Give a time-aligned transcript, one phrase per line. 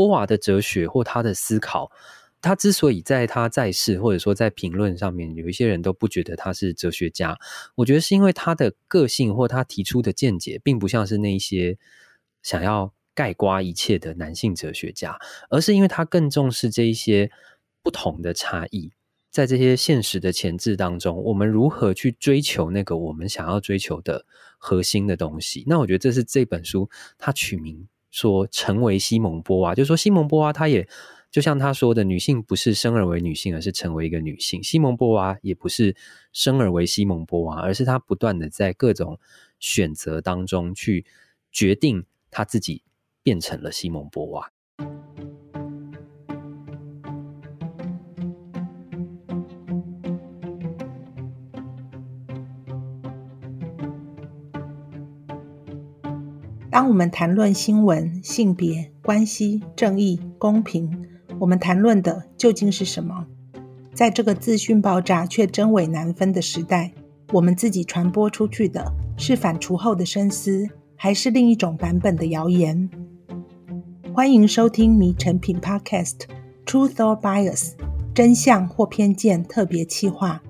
[0.00, 1.92] 波娃的哲学或他的思考，
[2.40, 7.38] 他之所以在他在世或者说在评论上面，有一些人都不觉得他是哲学家，
[7.74, 11.76] 我觉得是因为他的个性或他提出的见解，并不像是那一些
[12.42, 15.18] 想要盖刮一切的男性哲学家，
[15.50, 17.30] 而是因为他更重视这一些
[17.82, 18.92] 不同的差异。
[19.30, 24.24] 在这些现实的前置当中，我们如何去追求那个我们想要追求的
[24.56, 25.62] 核心的东西？
[25.66, 26.88] 那我觉得这是这本书
[27.18, 30.88] 他取名说成为西蒙波娃，就说西蒙波娃她也
[31.30, 34.62] 就像她说的，女性不是生而为女性，而是成为一个女性。
[34.62, 35.94] 西蒙波娃也不是
[36.32, 39.18] 生而为西蒙波娃，而是她不断的在各种
[39.58, 41.06] 选择当中去
[41.52, 42.82] 决定她自己
[43.22, 44.50] 变成了西蒙波娃。
[56.70, 61.04] 当我们谈论新闻、性别、关系、正义、公平，
[61.40, 63.26] 我们谈论的究竟是什么？
[63.92, 66.92] 在这个资讯爆炸却真伪难分的时代，
[67.32, 72.88] 我们自己传播出去的是反刍后的深思，还是另一种版本的谣言？
[74.14, 76.18] 欢迎收听《迷诚品 Podcast》
[76.64, 77.72] ，Truth or Bias，
[78.14, 80.40] 真相或偏见特别企划，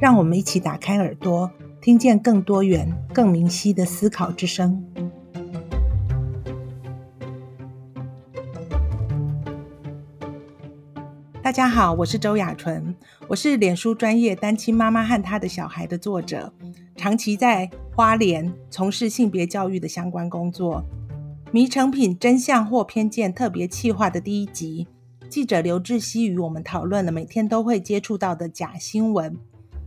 [0.00, 4.84] 让我们一起打开耳朵，听见更多元、更明晰的思考之声。
[11.42, 12.94] 大家好，我是周雅纯，
[13.26, 16.52] 我是脸书专业单亲妈妈和她的小孩的作者，
[16.94, 20.84] 长期在花莲从事性别教育的相关工作。
[21.50, 24.86] 迷成品真相或偏见特别企划的第一集，
[25.28, 29.36] 记者刘志熙与我们讨论了每天都会接触到的假新闻。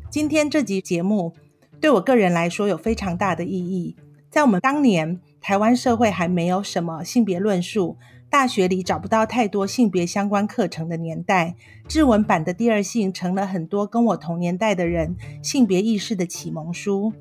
[0.09, 1.33] 今天这集节目
[1.79, 3.95] 对我个人来说有非常大的意义，
[4.29, 7.97] 在我们当年台湾社会还没有什么性别论述。
[8.35, 11.55] 大学里找不到太多性别相关课程的年代，
[11.87, 17.13] 志文版的《第二性》成了很多跟我同年代的人性别意识的启蒙书。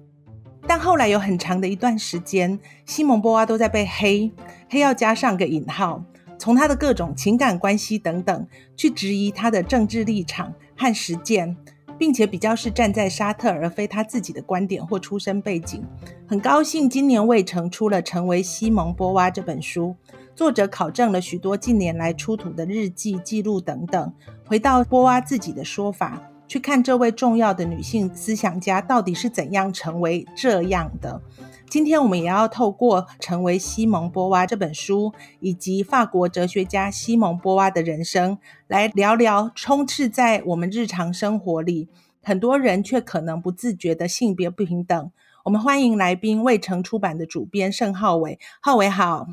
[0.66, 4.32] 但后来有很长的一段时间，西蒙波娃都在被黑，
[4.68, 6.02] 黑要加上个引号，
[6.36, 11.56] 从他的各种情感关系等等去质疑他的政治立场和实践，
[11.96, 15.84] 并且比较是站在沙特而非他自己的观点或出身背景。
[16.26, 19.94] 很高兴今年卫城出了《成为西蒙波娃》这本书。
[20.34, 24.12] 作者考证了许多近年来出土的日记、记录等等，
[24.46, 31.22] 回到波娃自己的说法，去看这位重要的女性思想家到底是怎样成为这样的。
[31.70, 41.88] 今天我们也要透过《成为西蒙波娃》这本书，以及法国哲学家西蒙波娃的人生，来聊聊充斥在我们日常生活里，
[42.22, 45.10] 很多人却可能不自觉的性别不平等。
[45.44, 49.28] 我们欢迎来宾，未城出版的主编盛浩伟，浩伟好。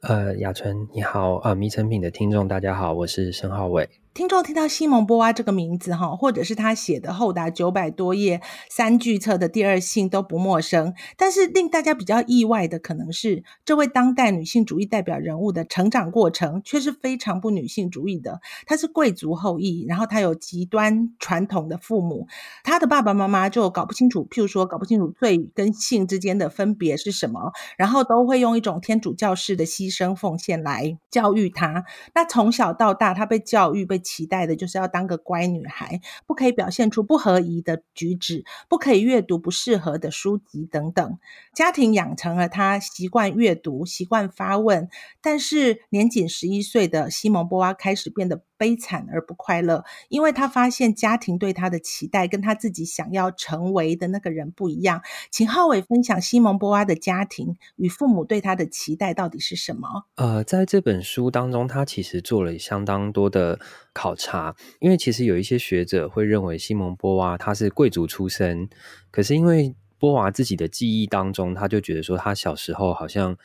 [0.00, 3.90] 呃，雅纯你好，呃，迷成品的听众大家好，我是申浩伟。
[4.18, 10.92] 听众听到西蒙波娃这个名字哈，或者是他写的厚达九百多页三巨册的《第二性》都不陌生。
[11.16, 18.40] 但是令大家比较意外的，可能是这位当代女性主义代表人物的成长过程，却是非常不女性主义的。
[18.66, 22.26] 她是贵族后裔，然后她有极端传统的父母，
[22.64, 31.84] 她的爸爸妈妈就搞不清楚，譬如说搞不清楚罪跟性之间的分别是什么，然后都会用一种天主教式的牺牲奉献来教育她。
[32.16, 34.02] 那从小到大，她被教育被。
[34.08, 41.18] 期待的就是要当个乖女孩，不可以表现出不合宜的举止，不可以阅读不适合的书籍等等。
[41.54, 44.88] 家庭养成了她习惯阅读、习惯发问，
[45.20, 55.00] 但是年仅十一岁的西蒙波娃开始变得悲惨而不快乐，因为他发现家庭对他的期待跟他自己想要成为的那个人不一样。
[55.30, 59.88] 请浩伟分享西蒙波娃的家庭与父母对他的期待到底是什么？
[60.16, 63.60] 呃，在这本书当中，他其实做了相当多的
[63.92, 68.68] 考察，因为其实有一些学者会认为西蒙波娃他是贵族出身，
[69.12, 73.36] 可是因为波娃自己的记忆当中，他就觉得说他小时候好像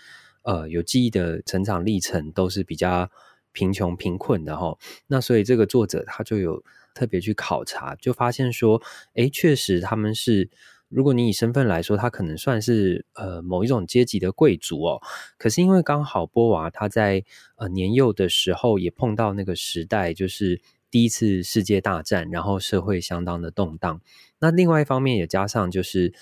[0.42, 3.10] 呃有记忆的成长历程都是比较
[3.54, 4.78] 贫穷贫困的哈，
[5.08, 6.62] 那所以这个作者他就有
[6.94, 8.82] 特别去考察，就发现说，
[9.14, 10.50] 诶，确实他们是。
[10.90, 15.02] 如果你以身份来说，他可能算是呃某一种阶级的贵族哦。
[15.40, 17.24] 可是因为刚好波娃他在
[17.56, 20.62] 呃年幼的时候也碰到那个时代，就是
[20.92, 24.02] 第一次世界大战，然后社会相当的动荡。
[24.38, 26.14] 那另外一方面也加上就是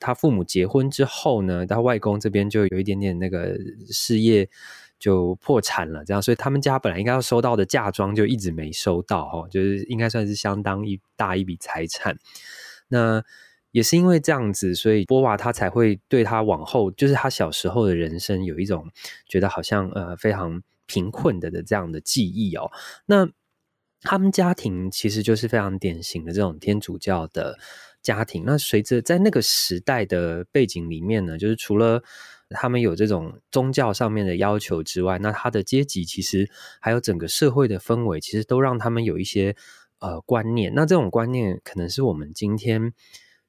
[0.00, 3.58] 他父母结婚之后呢，他外公这边就有一点点那个
[3.90, 4.48] 事业
[5.04, 12.16] 就破产了，这样，所以他们家本来应该要收到的嫁妆就一直没收到哦，就是应该算是相当一大一笔财产。
[12.88, 13.22] 那
[13.70, 18.90] 也是因为这样子，所以波娃他才会对他往后，就是他小时候的人生有一种
[19.28, 22.72] 觉得好像呃非常贫困的的这样的记忆哦。
[23.04, 23.28] 那
[24.00, 27.58] 他们家庭其实就是非常典型的这种天主教的
[28.00, 28.44] 家庭。
[28.46, 32.02] 那随着在那个时代的背景里面呢，就是除了
[32.54, 36.48] 他们有这种宗教上面的要求之外，那他的阶级其实
[36.80, 39.54] 还有整个社会的氛围，其实都让他们有一些
[39.98, 40.72] 呃观念。
[40.74, 42.92] 那这种观念可能是我们今天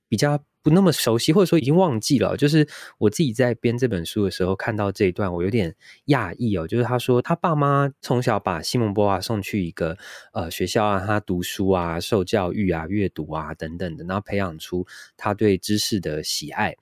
[0.09, 2.35] 比较不那么熟悉，或者说已经忘记了。
[2.35, 2.67] 就是
[2.97, 5.75] 我自己在编这本书的时候看到这一段，我有点
[6.07, 6.67] 讶异哦。
[6.67, 9.97] 就是他说他爸妈从小把西蒙波娃送去一个
[10.33, 16.75] 呃学校啊，他读书啊、受教育啊、阅读啊等等的，然后培养出他对知识的喜爱，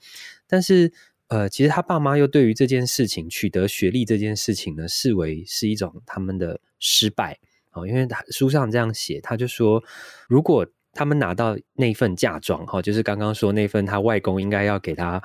[0.47, 0.93] 但是。
[1.33, 7.39] 呃，其实他爸妈又对于这件事情，取得学历这件事情呢，视为是一种他们的失败
[7.71, 7.87] 哦。
[7.87, 9.83] 因为他书上这样写，他就说，
[10.27, 15.19] 如果他们拿到那份嫁妆，哈，就是刚刚说那份他外公应该要给他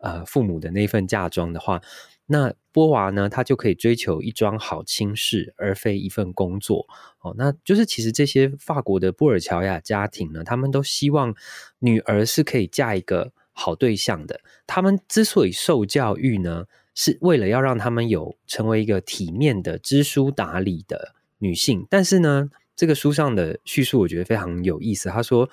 [0.00, 1.80] 呃父母的那份嫁妆的话，
[2.26, 6.86] 那波娃呢，他就可以追求一桩好亲事，而非一份工作
[7.22, 7.34] 哦。
[7.38, 11.34] 那就是其实这些法国的布尔乔亚家庭呢，他们都希望
[11.78, 13.32] 女儿是可以嫁一个。
[13.54, 21.86] 好对象的，他们之所以受教育呢，是为了要让他们有成为一个体面的、知书达理的女性。
[21.88, 25.08] 但是呢，这个书上的叙述我觉得非常有意思。
[25.08, 25.48] 他说，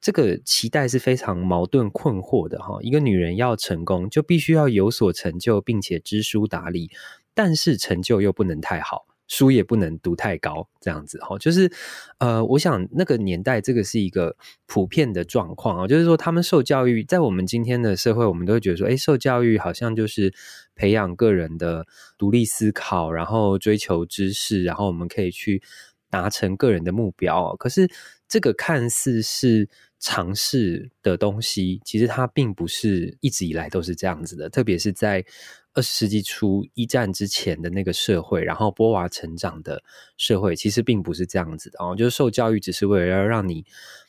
[0.00, 2.78] 这个期待是非常矛盾困惑的哈。
[2.80, 6.90] 一个女人要成功，就必须要有所成就，并且知书达理，
[7.34, 9.06] 但是成就又不能太好。
[9.32, 11.72] 书也不能读太高，这样子哈，就是
[12.18, 14.36] 呃，我想那个年代这个是一个
[14.66, 20.34] 普遍的状况啊，就是说他们受教育，在我们今天的社会，我们都会觉得说，哎，受教育好像就是
[20.74, 21.86] 培养个人的
[22.18, 25.62] 独立思考，然后追求知识，然后我们可以去
[26.10, 27.56] 达成个人的目标。
[27.56, 27.90] 可是
[28.28, 29.66] 这个看似是
[29.98, 35.24] 尝试的东西，其实它并不是一直以来都是这样子的，特别是在。
[35.74, 39.82] 二十世纪初一战之前的那个社会，然后波娃成长的
[40.16, 41.96] 社会，其实并不是这样子的哦。
[41.96, 43.64] 就是受教育只是为了要让你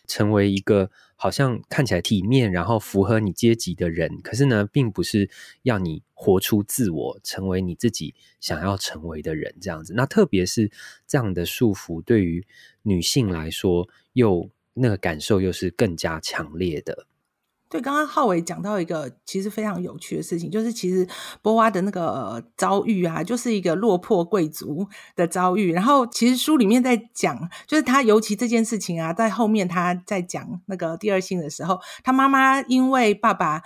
[0.08, 4.20] 成为一个好像看起来体面，然后符合你阶级的人。
[4.22, 5.30] 可是呢，并不是
[5.62, 9.94] 要你活出自我，成为你自己想要成为的人这样子。
[9.94, 10.70] 那特别是
[11.08, 12.46] 这样的束缚，对于
[12.82, 17.08] 女性来说，又那个感受又是更加强烈的。
[17.74, 21.08] 对，刚刚浩伟讲到一个其实非常有趣的事情，就是其实
[21.42, 25.74] 波娃的那个遭遇啊，就是一个落魄贵族的遭遇。
[25.74, 33.64] 然后其实书里面在讲，就是他尤其这件事情啊，在后面他在讲那个第二性的时候，他妈妈因为爸爸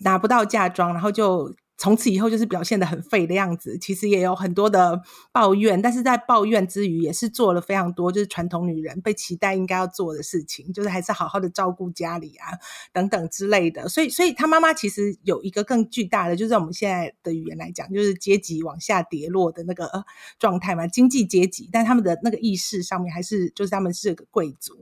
[0.00, 1.54] 拿不到嫁妆，然后就。
[1.78, 12.48] 从此以后就是表现得很废的样子，其实也有很多的抱怨，但是在抱怨之余，也是做了非常多就是传统女人被期待应该要做的事情，就是还是好好的照顾家里啊
[12.94, 13.88] 等等之类的。
[13.90, 19.90] 所以，所以她妈妈其实有一个更巨大的，就是在我们现在的语言来讲，就是阶级往下跌落的那个
[20.38, 24.74] 状态嘛，经济阶级，但他们的那个意识上面还是就是他们是个贵族。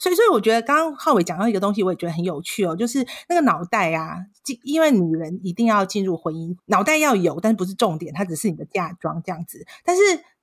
[0.00, 4.16] 所以，所以我觉得刚刚浩伟讲到一个东西，我也觉得很有趣哦，就是那个脑袋啊，
[4.64, 6.39] 因为女人一定要进入婚姻。
[6.40, 9.66] 你脑袋要有，但是不是重点，它只是你的嫁妆这样子。
[9.84, 10.02] 但是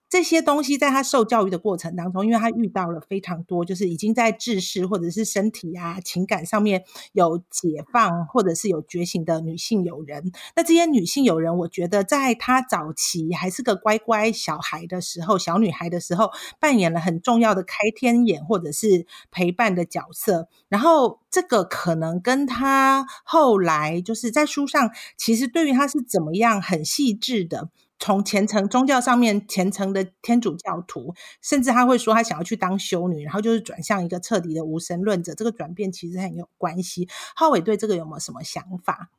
[0.09, 10.31] 这些东西在他受教育的过程当中，因为他遇到了非常多，就是已经在知识或者是身体啊、情感上面有解放或者是有觉醒的女性友人。
[10.55, 20.47] 那这些女性友人，我觉得在她早期还是个乖乖小孩的时候，小女孩的时候，扮演了很重要的开天眼或者是陪伴的角色。
[20.69, 27.69] 然后这个可能跟她后来就是在书上，其实对于她是怎么样很细致的。
[27.99, 35.33] 从虔诚宗教上面虔诚的天主教徒，甚至他会说他想要去当修女，然后就是转向一个彻底的无神论者。
[35.33, 37.07] 这个转变其实很有关系。
[37.35, 39.09] 浩伟对这个有没有什么想法？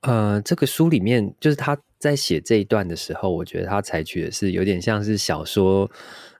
[0.00, 5.90] 呃，这个书里面就是他在写这一段的时候，我觉得他采取的是有点像是小说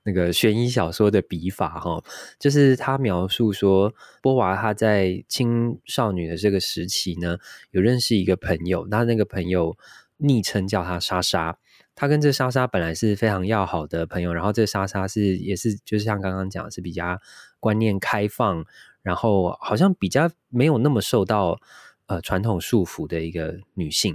[0.02, 2.04] 那个悬疑小说的笔法哈，
[2.38, 7.38] 就是他描述说波娃他在青少女的这个时期呢，
[7.70, 9.78] 有认识一个朋友，那那个朋友。
[10.16, 11.56] 昵称叫他莎莎，
[11.94, 17.18] 他跟这莎莎本来是非常要好的朋友，然后这莎莎是也是就是像刚刚讲是比较
[17.60, 18.64] 观念开放，
[19.02, 21.58] 然后好像比较没有那么受到。
[22.06, 24.14] 呃，传统束缚的一个女性，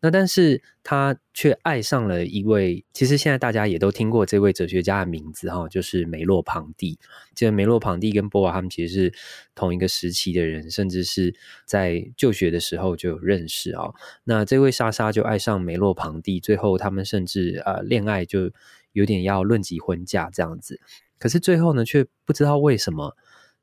[0.00, 6.98] 那但是她却爱上了一位，其实现在大家也都听过这位哲学家的名字哈，就是梅洛庞蒂。
[7.34, 9.14] 这梅洛庞蒂跟波娃他们其实是
[9.54, 11.34] 同一个时期的人，甚至是
[11.66, 13.90] 在就学的时候就有认识啊。
[14.24, 18.50] 那这位莎莎就爱上梅洛庞蒂，最后他们甚至呃恋爱就
[18.92, 20.80] 有点要论及婚嫁这样子。
[21.18, 23.14] 可是最后呢，却不知道为什么。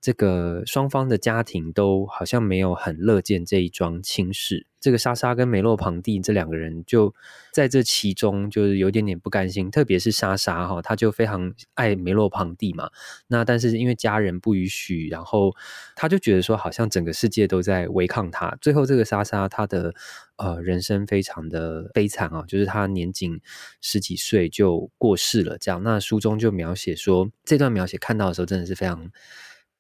[0.04, 4.68] 这个双方的家庭都好像没有很乐见这一桩亲事。
[4.82, 7.16] 这个莎莎跟梅洛庞蒂这两个人就
[7.54, 12.90] 在这其中就是有点点不甘心，特别是莎莎哈，他就非常爱梅洛庞蒂嘛。
[13.28, 15.56] 那但是因为家人不允许，然后
[15.96, 18.58] 他就觉得说好像整个世界都在违抗他。
[18.60, 19.94] 最后这个莎莎她的
[20.36, 23.40] 呃人生非常的悲惨啊，就是她年仅
[23.80, 25.58] 十几岁就过世了。
[25.58, 29.10] 这样，那书中就描写说，这段描写看到的时候真的是非常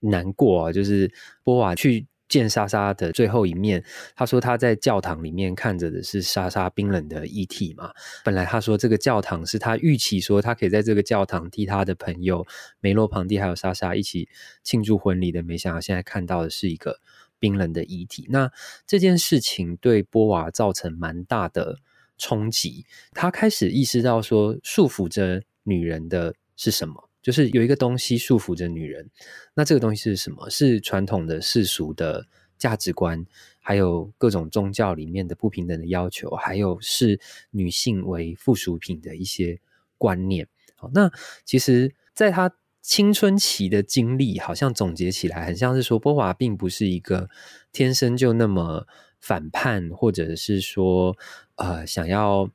[0.03, 1.11] 难过啊，就是
[1.43, 2.05] 波瓦去。
[2.29, 3.83] 见莎莎的最后一面，
[4.15, 7.91] 他说他在教堂里面看着的是莎莎冰冷的遗体嘛。
[8.23, 12.43] 本来他说这个教堂是他预期说他可以在这个教堂替他的朋友
[12.79, 14.29] 梅洛庞蒂还有莎莎一起
[14.63, 16.99] 庆祝婚礼的，没想到现在看到的是一个
[17.37, 18.25] 冰冷的遗体。
[18.31, 18.51] 那
[18.87, 21.77] 这件事情对波瓦造成蛮大的
[22.17, 27.09] 冲击，他开始意识到说束缚着女人的是什么。
[27.23, 29.09] 就是有一个东西束缚着女人，
[29.55, 30.49] 那这个东西是什么？
[30.49, 32.27] 是传统的世俗的
[32.57, 33.25] 价值观，
[33.61, 37.19] 还有各种宗教里面的不平等的要求，还有是
[37.51, 39.61] 女性为附属品的一些
[39.97, 40.49] 观念。
[40.75, 41.09] 好，那
[41.45, 47.29] 其实在她青春期的经历，好像总结起来，很像是说，波娃并不是一个
[47.71, 48.85] 天生就那么
[49.21, 51.15] 反叛，或者是说，
[51.55, 52.51] 呃，想要。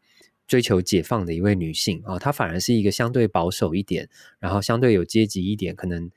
[0.48, 4.08] 追求解放的一位女性啊，她反而是一个相对保守一点，
[4.40, 6.10] 然后相对有阶级一点，可能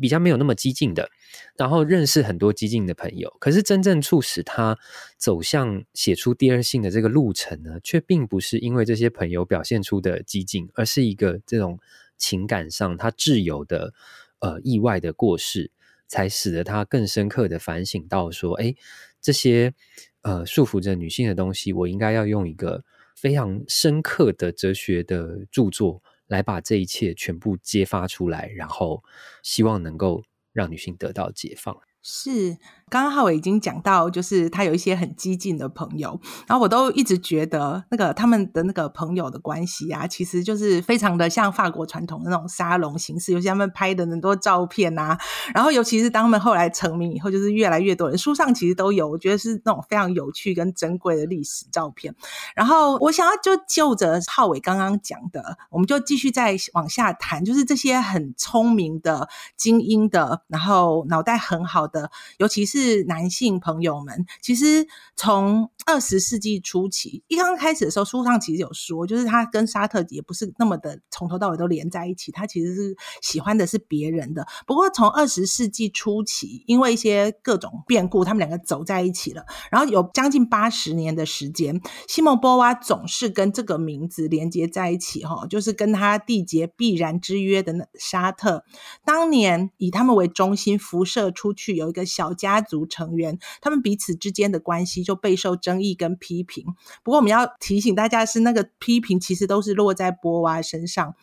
[0.00, 1.08] 比较没有那么激进的，
[1.56, 3.34] 然后认识很多激进的朋友。
[3.38, 4.76] 可是真正促使她
[5.16, 11.78] 走向写出第二性的这个路程呢，却并不是因为这些朋友表现出的激进，而是一个这种
[12.18, 13.94] 情感上她挚友的
[14.40, 15.70] 呃意外的过世，
[16.08, 18.74] 才使得她更深刻的反省到说，哎，
[19.20, 19.74] 这些
[20.22, 22.82] 呃束缚着女性的东西，我应该要用一个。
[23.16, 29.02] 非常深刻的哲学的著作，来把这一切全部揭发出来，然后
[29.42, 31.76] 希望能够让女性得到解放。
[32.08, 32.56] 是。
[32.88, 45.18] 刚刚浩伟已经讲到，就是他有一些很激进的朋友，然后我都一直觉得那个他们的那个朋友的关系啊，其实就是非常的像法国传统的那种沙龙形式，尤其他们拍的很多照片啊，
[45.52, 52.14] 然后尤其是当他们后来成名以后，就是越来越多人书上其实都有，我觉得是那种非常有趣跟珍贵的历史照片。
[52.54, 61.95] 然后我想要就就着浩伟刚刚讲的，我们就继续再往下谈，就是这些很聪明的、精英的，然后脑袋很好的，
[62.38, 63.06] 尤其是。
[63.06, 74.46] 男性朋友们，其实从二十世纪初期，一刚开始的时候，书上其实有说，就是他跟沙特也不是那么的从头到尾都连在一起，他其实是喜欢的是别人的。
[74.66, 88.64] 不过从二十世纪初期，因为一些各种变故，他们两个走在一起了，然后有将近八十年的时间，西蒙波娃总是跟这个名字连接在一起，哈，就是跟他缔结必然之约的那沙特，
[89.04, 96.66] 当年以他们为中心辐射出去，有有一个小家族成员，他们彼此之间的关系就备受争议跟批评。
[97.02, 101.14] 不过，我们要提醒大家是，那个批评其实都是落在波娃身上。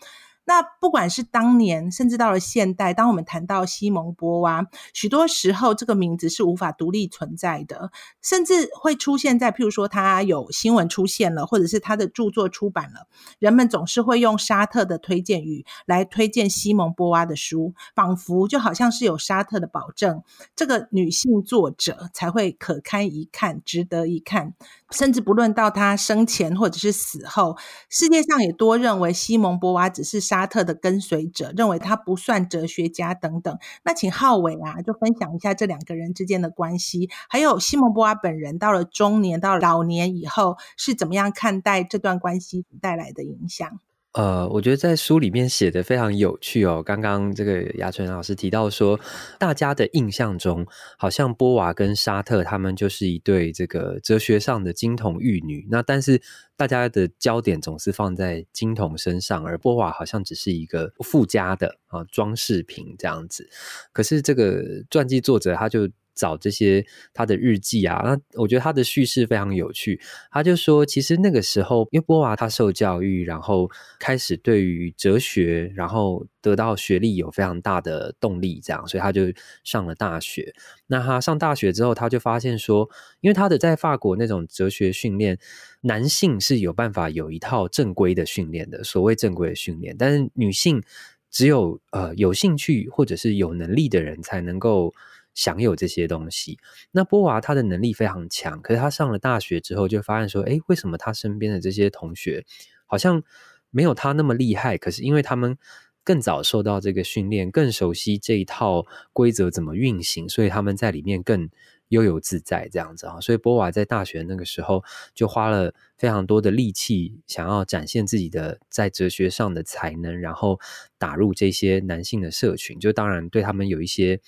[0.46, 13.08] 那不管是当年，甚至到了现代，当我们谈到西蒙波娃，许多时候这个名字是无法独立存在的，甚至会出现在，譬如说他有新闻出现了，或者是他的著作出版了，
[13.40, 20.24] 人们总是会用沙特的推荐语来推荐西蒙波娃的书，仿佛就好像是有沙特的保证，
[20.56, 24.54] 这个女性作者才会可堪一看，值得一看。
[24.92, 27.58] 甚至不论到他生前或者是死后，
[27.90, 33.56] 世界上也多认为西蒙波娃只是沙特的跟随者，认为他不算哲学家等等。
[33.84, 43.80] 那请浩伟啊，就分享一下这两个人之间的关系，还有西蒙波娃本人到了中年到老年以后是怎么样看待这段关系带来的影响。
[44.14, 46.84] 呃，我觉得在书里面写的非常有趣哦。
[46.84, 49.00] 刚刚这个雅淳老师提到说，
[49.40, 50.66] 大家的印象中，
[50.98, 55.68] 好像波娃跟沙特他们就是一对这个哲学上的金童玉女。
[55.72, 56.22] 那但是
[56.56, 63.50] 大家的焦点总是放在金童身上，而波娃好像只是一个附加的啊装饰品这样子。
[63.92, 65.90] 可是这个传记作者他就。
[66.16, 70.00] 找这些他的日记啊，那我觉得他的叙事非常有趣。
[70.32, 79.22] 他就说，其实那个时候，因为波娃他受教育，然后开始对于哲学，然后得到学历有非常大的动力，这样，所以他就
[79.64, 80.54] 上了大学。
[80.88, 82.90] 那他上大学之后，他就发现说，
[83.22, 85.40] 因为他的在法国那种哲学训练，
[85.82, 90.84] 男性是有办法有一套正规的训练的，所谓正规的训练，但是女性
[91.32, 94.94] 只有呃有兴趣或者是有能力的人才能够。
[95.34, 96.60] 享有这些东西，
[96.92, 102.46] 那波娃他的能力非常强，可是他上了大学之后就发现说，诶，为什么他身边的这些同学
[102.86, 103.24] 好像
[103.72, 104.78] 没有他那么厉害？
[104.78, 105.58] 可是因为他们
[106.04, 111.50] 更早受到这个训练，更熟悉这一套规则怎么运行，所以他们在里面更
[111.88, 113.20] 悠游自在这样子啊。
[113.20, 114.84] 所以波娃在大学那个时候
[115.16, 120.60] 就花了非常多的力气，想要展现自己的在哲学上的才能，然后
[120.98, 124.20] 打入这些男性的社群，就当然对他们有一些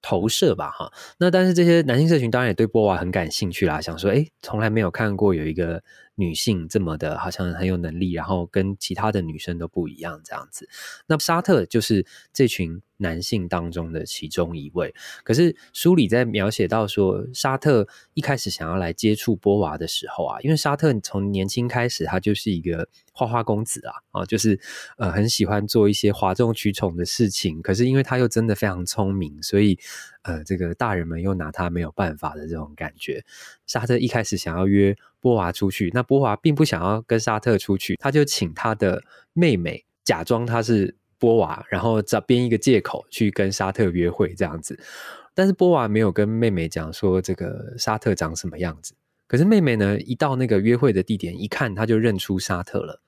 [0.00, 0.92] 投射吧，哈。
[1.18, 5.82] 那但是这些男性社群当然也对波娃很感兴趣啦，想说，诶，从来没有看过有一个。
[6.16, 10.68] 女性这么的好像很有能力，然后跟其他的女生都不一样这样子。
[11.06, 14.94] 那沙特就是这群男性当中的其中一位。
[15.24, 24.58] 可是书里在描写到说，沙特一开始想要来接触波娃的时候啊，因为沙特从年轻开始他就是一个花花公子啊，啊，就是
[24.96, 27.60] 呃很喜欢做一些哗众取宠的事情。
[27.62, 29.78] 可是因为他又真的非常聪明，所以
[30.22, 33.24] 呃这个大人们又拿他没有办法的这种感觉。
[33.66, 34.96] 沙特一开始想要约。
[35.24, 39.02] 波娃出去，那波娃并不想要跟沙特出去，他就请他的
[39.32, 44.78] 妹妹假装他是波娃，然后找编一个借口去跟沙特约会这样子。
[45.32, 48.94] 但是波娃没有跟妹妹讲说这个沙特长什么样子。
[49.26, 53.00] 可是妹妹呢，一到那个约会的地点，一看他就认出沙特了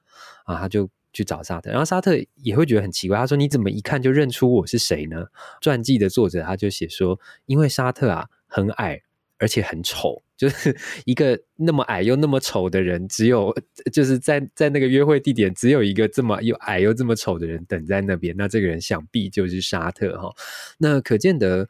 [0.45, 5.27] 啊，他就去找沙特，然后沙特也会觉得很奇怪，他说：“你怎么一看就认出我是谁呢？”
[5.61, 9.03] 传记的作者他就写说：“因为沙特啊很矮。”
[9.39, 13.55] 而且很丑，就是 一个那么矮又那么丑的人，只有
[13.93, 18.35] 就是在在那个约会地点，只有一个这么又矮又这么丑的人等在那边。
[18.39, 20.33] 那这个人想必就是沙特哈。
[20.79, 21.69] 那可见得，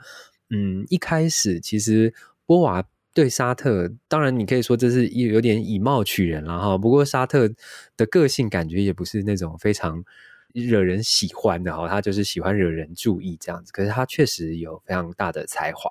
[0.51, 2.15] 嗯，一开始其实
[2.47, 2.85] 波娃
[3.17, 6.77] 对沙特，当然你可以说这是有点以貌取人了哈。
[6.77, 7.51] 不过沙特
[7.97, 10.05] 的个性感觉也不是那种非常。
[10.53, 13.71] 惹人喜欢的哈，他就是喜欢惹人注意这样子。
[13.73, 15.91] 可是他确实有非常大的才华。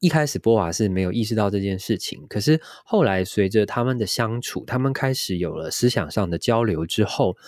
[0.00, 7.38] 一开始波娃是没有意识到这件事情，可是后来随着他们的相处，他们开始有了思想上的交流之后，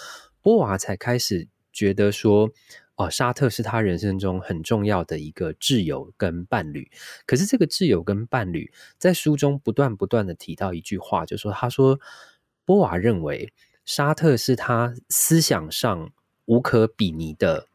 [0.40, 2.48] 波娃才开始觉得说，
[2.96, 6.90] 哦，沙特是他人生中很重要的一个挚友跟伴侣。
[7.26, 11.98] 可是这个挚友跟伴侣在书中不断不断的提到一句话，就说他说
[12.64, 13.52] 波娃认为
[13.84, 16.12] 沙特是他思想上。
[16.46, 17.68] 无可比拟的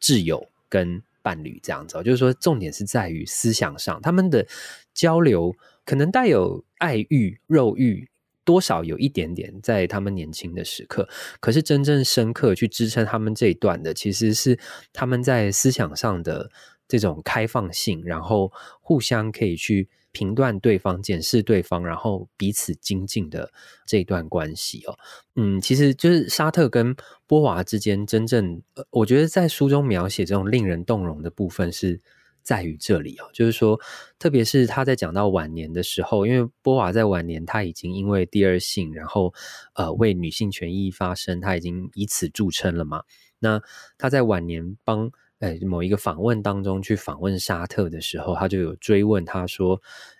[0.00, 4.46] 挚友跟伴侣这样子，就是说重点是在于思想上，他们的
[4.94, 8.08] 交流可能带有爱欲、肉欲，
[8.44, 11.08] 多少有一点点在他们年轻的时刻。
[11.40, 14.58] 可是真正深刻去支撑他们这一段的，其实是
[14.92, 16.50] 他们在思想上的
[16.86, 19.88] 这种开放性，然后互相可以去。
[20.16, 23.50] 评断对方、检视对方，然后彼此精进的
[23.84, 24.96] 这一段关系哦，
[25.34, 26.94] 嗯，其实就是沙特跟
[27.26, 32.00] 波娃之间真正，我觉得在书中描写这种令人动容的部分是
[32.44, 33.80] 在于这里哦，就是说，
[34.18, 39.34] 特别是他在讲到晚年的时候，因为波娃在晚年他已经因为第二性，然后
[39.74, 43.02] 呃为女性权益发声，他已经以此著称了嘛。
[43.40, 43.60] 那
[43.98, 45.10] 他在晚年帮。
[45.40, 49.78] 在某一个访问当中去访问沙特的时候，他就有追问他说：“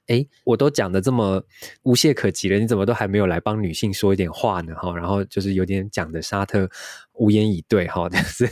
[0.09, 1.43] 诶，我都讲得这么
[1.85, 6.69] 无懈可击了，你怎么都还没有来帮女性说一点话呢？”哈，然后就是有点讲的沙特
[7.15, 8.07] 无言以对哈。
[8.13, 8.47] 但是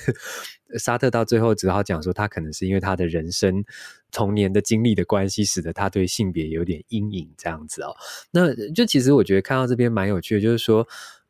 [0.79, 3.65] 沙特到最后只好讲说，他可能是因为他的人生
[4.11, 7.95] 童年的经历的关系，使得他对性别有点阴影这样子哦。
[8.31, 10.87] 那就其实我觉得看到这边蛮有趣的，就是说。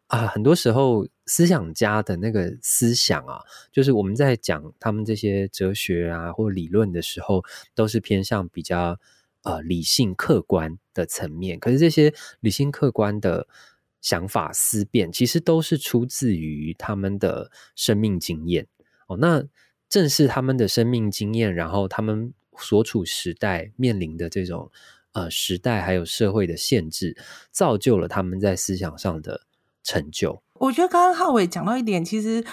[0.08, 3.40] 啊，很多时候思想家的那个思想啊，
[3.72, 7.42] 就是我们在讲他们这些哲学啊或理论的时候，
[7.74, 9.00] 都是偏向比较
[9.42, 11.58] 呃理性客观的层面。
[11.58, 13.48] 可是这些理性客观的
[14.02, 18.66] 想法思辨，其实都是出自于他们的生命经验
[19.08, 19.16] 哦。
[19.18, 19.44] 那
[19.88, 24.70] 正是他们的生命经验，然后他们所处时代面临的这种
[25.12, 27.16] 呃时代还有社会的限制，
[27.50, 29.42] 造就了他们在思想上的。
[29.84, 32.44] 成就，我觉得刚刚浩伟讲到一点，其实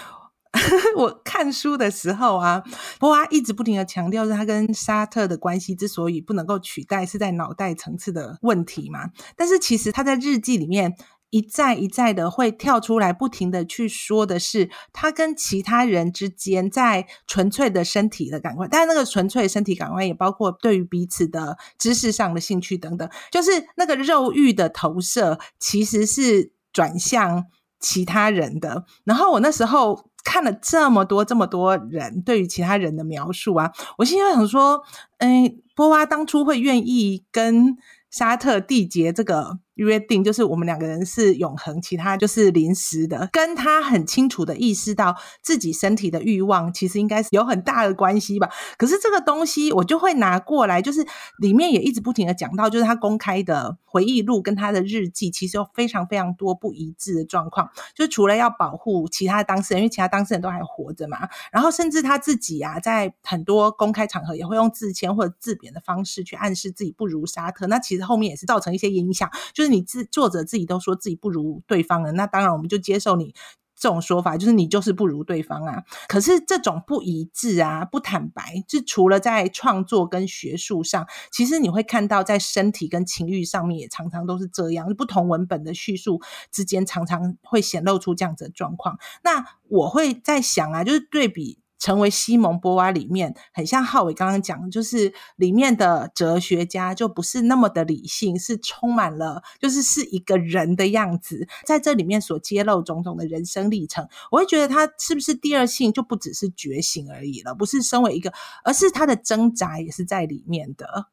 [0.98, 2.60] 我看书的时候啊，
[2.98, 9.10] 波娃一直不停的强调，是他跟沙特的关系之所以不能够取代，是在脑袋层次的问题嘛。
[9.36, 10.96] 但是其实他在日记里面
[11.30, 26.52] 一再一再的会跳出来，不停的去说的是，他跟其他人之间在纯粹的身体的感官，但是那个纯粹身体感官也包括对于彼此的知识上的兴趣等等，就是那个肉欲的投射，其实是。
[26.72, 27.46] 转向
[27.80, 34.80] 其他人的，然后我那时候看了这么多这么多人对于其他人的描述啊，我心里想说，
[35.18, 37.76] 哎，波娃当初会愿意跟
[38.08, 43.28] 沙特缔结这个约定，就是我们两个人是永恒，其他就是临时的。
[43.32, 48.50] 跟他很清楚的意识到自己身体的欲望，其实应该是有很大的关系吧。
[48.76, 51.06] 可是这个东西我就会拿过来，就是
[51.38, 57.70] 里面也一直不停的讲到，就是他公开的回忆录跟他的日记，其实有非常非常多不一致的状况。
[57.94, 67.66] 就除了要保护其他的当事人，因为其他当事人都还活着嘛，然后甚至他自己啊，在很多公开场合也会用自谦或者自贬的方式去暗示自己不如沙特。
[67.66, 73.34] 那其实后面也是造成一些影响，就是你自作者自己都说自己不如对方了，那当然我们就接受你
[73.74, 75.84] 这种说法，就是你就是不如对方啊。
[76.06, 88.98] 可是这种不一致啊、不坦白，就除了在创作跟学术上，其实你会看到在身体跟情欲上面也常常都是这样，不同文本的叙述之间常常会显露出这样子的状况。
[89.24, 91.58] 那我会在想啊，就是对比。
[91.80, 111.06] 成为西蒙波娃里面很像浩伟刚刚讲，就是里面的哲学家就不是那么的理性，是充满了就是是一个人的样子，在这里面所揭露种种的人生历程，我会觉得他是不是第二性就不只是觉醒而已了，不是身为一个，而是他的挣扎也是在里面的。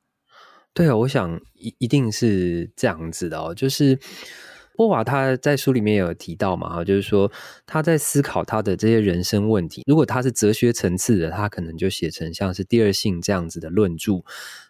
[0.74, 3.98] 对啊，我想一一定是这样子的哦，就是。
[4.78, 7.30] 波娃他在书里面有提到嘛，哈，就是说
[7.66, 9.82] 他在思考他的这些人生问题。
[9.88, 14.24] 如果他是哲学层次的，他可能就写成像是第二性这样子的论著；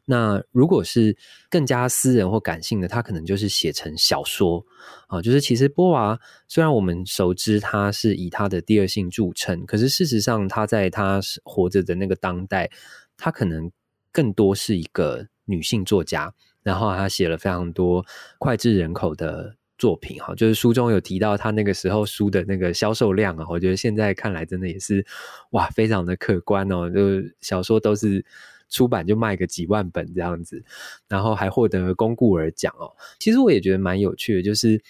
[0.05, 1.17] 那如果是
[1.49, 4.65] 更加私人或感性的，他可能就是写成小说
[5.07, 5.21] 啊。
[5.21, 6.17] 就是其实波娃
[6.47, 12.71] 虽然我们熟知他是以他的第二性著称，可是事实上他在他活着的那个当代，
[13.17, 13.69] 他可能
[14.13, 18.05] 更多是一个女性作家，然后他写了非常多
[18.39, 19.57] 脍炙人口的。
[19.77, 25.05] 作品哈，就是书中有提到他那个时候书的那个销售量啊，我觉得现在看来真的也是
[25.51, 26.89] 哇，非常的可观哦。
[26.89, 28.25] 就小说都是
[28.69, 30.63] 出版就卖个几万本这样子，
[31.07, 32.91] 然后还获得龚古尔奖哦。
[33.19, 34.81] 其实我也觉得蛮有趣的，就是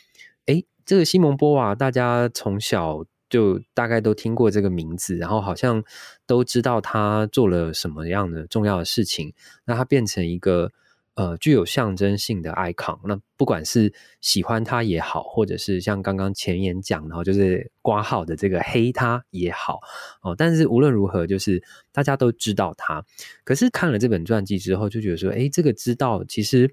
[0.46, 5.84] 诶，这个西蒙波娃，大家从小就大概都听过这个名字，然后好像
[6.26, 9.34] 都知道他做了什么样的重要的事情，
[9.66, 10.72] 那他变成一个。
[11.18, 19.80] 呃，具有象征性的 icon，那不管是喜欢他也好，或者是像刚刚前言讲，然后就是挂号的这个黑他也好，
[20.22, 23.04] 哦，但是无论如何，就是大家都知道他。
[23.44, 26.72] 可是看了这本传记之后，就觉得说，诶，这个知道其实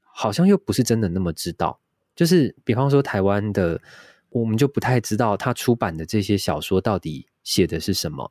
[0.00, 1.80] 好像又不是真的那么知道。
[2.14, 3.80] 就是比方说台湾的，
[4.30, 8.30] 我们就不太知道他出版的这些小说到底写的是什么。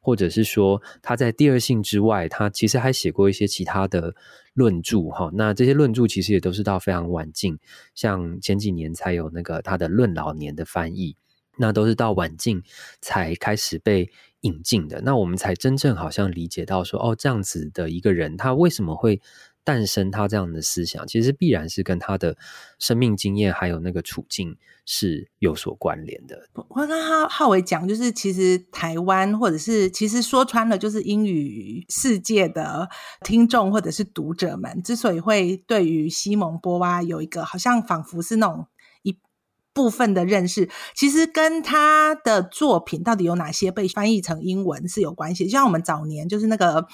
[0.00, 4.14] 或者是说他在第二性之外，他其实还写过一些其他的
[4.54, 5.30] 论著哈。
[5.34, 7.58] 那这些论著其实也都是到非常晚近，
[7.94, 11.16] 像前几年才有那个他的《论老年》的翻译，
[11.56, 12.62] 那都是到晚近
[13.00, 14.10] 才开始被
[14.42, 15.00] 引进的。
[15.02, 19.20] 那我们才真正好像理解到说，哦，这样子的一个人，他为什么会
[19.68, 22.38] 诞生他这样的思想，其实必然是跟他的
[22.78, 26.48] 生命经验还有那个处境是有所关联的。
[26.54, 32.88] 我跟浩浩伟讲，就是其实台湾或者是其实说穿了，就是英语世界的
[33.22, 38.66] 听众或者是读者们，之所以会对于西蒙波娃有一个好像仿佛是那种
[39.02, 39.18] 一
[39.74, 45.44] 部分的认识，其实跟他的作品到底有哪些被翻译成英文是有关系。
[45.44, 46.88] 就像我们早年就是那个。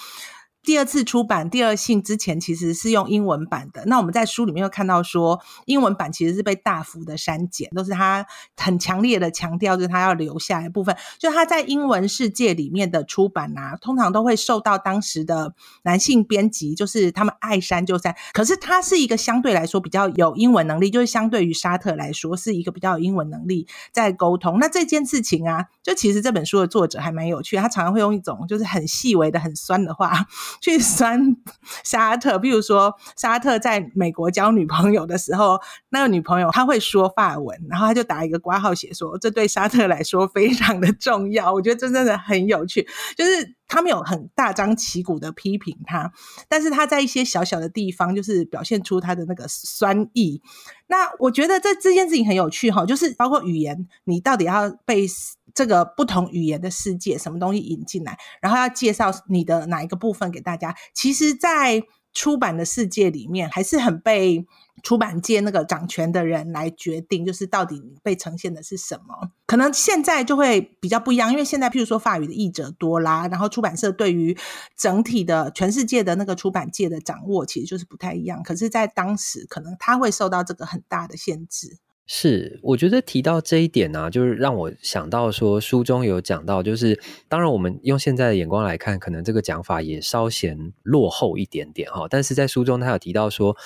[0.64, 3.84] 第二次出版《第二性》之前，其实是用英文版的。
[3.84, 10.96] 那我们在书里面又看到说，英文版其实是被大幅的删减，都是他很强烈的强调，就是他要留下来部分。
[11.18, 18.16] 就他在英文世界里面的出版啊，通常都会受到当时的男性编辑，就是他们爱删就删。
[18.32, 24.58] 可是他是一个相对来说比较有英文能力，就是相对于沙特来说，是一个比较有英文能力在沟通。
[24.58, 30.26] 那这件事情啊，就其实这本书的作者还蛮有趣，他常常会用一种就是很细微的、很酸的话。
[30.60, 31.36] 去酸
[31.84, 41.52] 沙特，比如说沙特在美国交女朋友的时候，那个女朋友她会说法文，然后他就打一个括号写说，这对沙特来说非常的重要。
[41.52, 42.86] 我觉得这真的很有趣，
[43.16, 46.12] 就是他们有很大张旗鼓的批评他，
[46.48, 50.42] 但是他在一些小小的地方，就是表现出他的那个酸意。
[50.86, 55.06] 那我觉得这这件事情很有趣哈，就是包括语言，你到底要被。
[55.54, 60.74] 这个不同语言的世界，什么东西引进来，然后要介绍你的哪一个部分给大家？
[60.92, 64.46] 其实，在出版的世界里面，还是很被
[64.84, 69.30] 出版界那个掌权的人来决定，就是到底被呈现的是什么。
[69.46, 74.36] 可能现在就会比较不一样，因为现在譬如说法语的译者多啦，然后出版社对于
[74.76, 78.42] 整体的全世界的那个出版界的掌握，其实就是不太一样。
[78.44, 81.78] 可是，在当时，可能他会受到这个很大的限制。
[82.06, 92.06] 是，我觉得提到这一点呢、就是让我想到说，书中有讲到，就是当然我们用现在的眼光来看，可能这个讲法也稍显落后一点点哈。
[92.10, 93.56] 但是在书中他有提到说，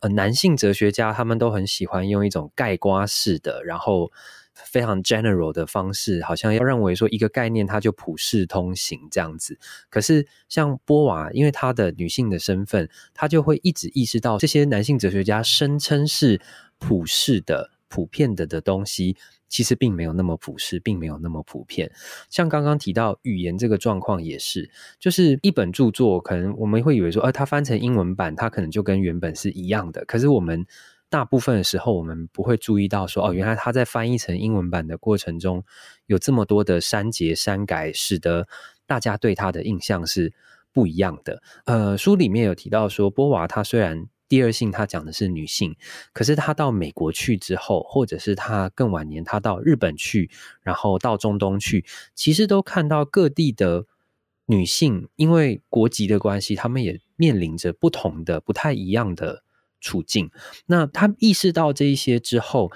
[0.00, 4.12] 呃，男性哲学家他们都很喜欢用一种盖瓜式的，然后
[4.52, 9.58] 非常 general 的方式，好像要认为说一个概念它就普世通行这样子。
[9.88, 16.42] 可是像波娃，因为她的女性的身份，她就会一直意识到这些男性哲学家声称是
[16.78, 19.16] 普世的、普遍的的东西。
[19.48, 21.92] 其实并没有那么普世，并没有那么普遍。
[22.28, 30.04] 像刚刚提到语言这个状况也是，就是一本著作，可能我们会以为说，呃，它翻成英文版，它可能就跟原本是一样的。
[30.04, 30.66] 可是我们
[31.08, 35.62] 大部分的时候，我们不会注意到说，哦，原来它在翻译成英文版的过程中，
[36.06, 38.48] 有这么多的删节、删改，使得
[38.84, 40.34] 大家对它的印象是
[40.72, 41.40] 不一样的。
[41.66, 44.08] 呃，书里面有提到说，波娃他虽然。
[44.28, 45.76] 第二性，他讲的是女性，
[46.12, 50.30] 可是他到美国去之后，或者是他更晚年，他到日本去，
[50.62, 51.84] 然后到中东去，
[52.14, 53.86] 其实都看到各地的
[54.46, 59.42] 女性，因为国籍的关系，他们也面临着不同的、不太一样的
[59.80, 60.30] 处境。
[60.66, 62.72] 那他意识到这一些之后，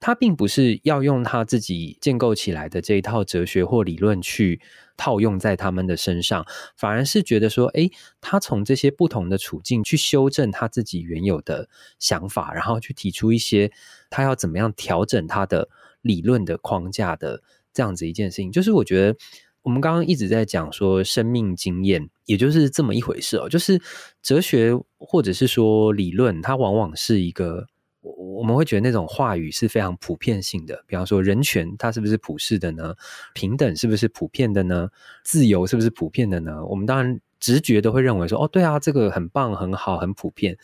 [0.00, 4.60] 他并不是要用他自己建构起来的这一套哲学或理论去。
[4.96, 6.44] 套用在他们的身上，
[6.76, 13.72] 反而是觉得说，诶，他从这些不同的处境去修正他自己原有的想法，然后去提出一些
[14.10, 15.70] 他要怎么样调整他的
[16.02, 18.52] 理论的框架的这样子一件事情。
[18.52, 19.16] 就是我觉得
[19.62, 23.48] 我们刚刚一直在讲说生命经验，也就是这么一回事哦。
[23.48, 23.80] 就是
[24.20, 27.68] 哲学或者是说理论，它往往是一个。
[28.02, 32.94] 我我们会觉得那种话语是非常普遍性的，比方说人权，它是不是普世的呢？
[33.34, 34.88] 平等是不是普遍的呢？
[35.22, 36.64] 自由是不是普遍的呢？
[36.66, 40.56] 我们当然直觉都会认为说，哦，对啊，这个很棒、很好、很普遍。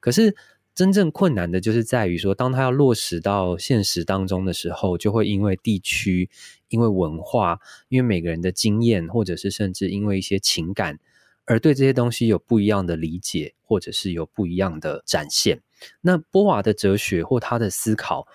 [0.00, 0.34] 可是
[0.74, 6.30] 真正困难的就是在于说，当它要落实到现实当中的时候，就会因为地区、
[6.68, 10.98] 因为文化、因为每个人的经验，或者是甚至因为一些情感，
[11.44, 15.60] 而对这些东西有不一样的理解，或者是有不一样的展现。
[16.00, 18.26] 那波娃的哲学或他的思考，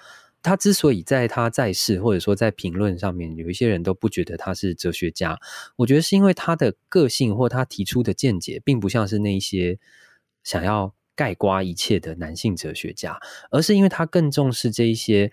[0.42, 5.40] 他之所以在他在世，或者说在评论上面，有一些人都不觉得他是哲学家，
[5.78, 9.80] 我觉得是因为他的个性或他提出的见解，并不像是那一些
[10.44, 13.18] 想要概括一切的男性哲学家，
[13.52, 15.32] 而是因为他更重视这一些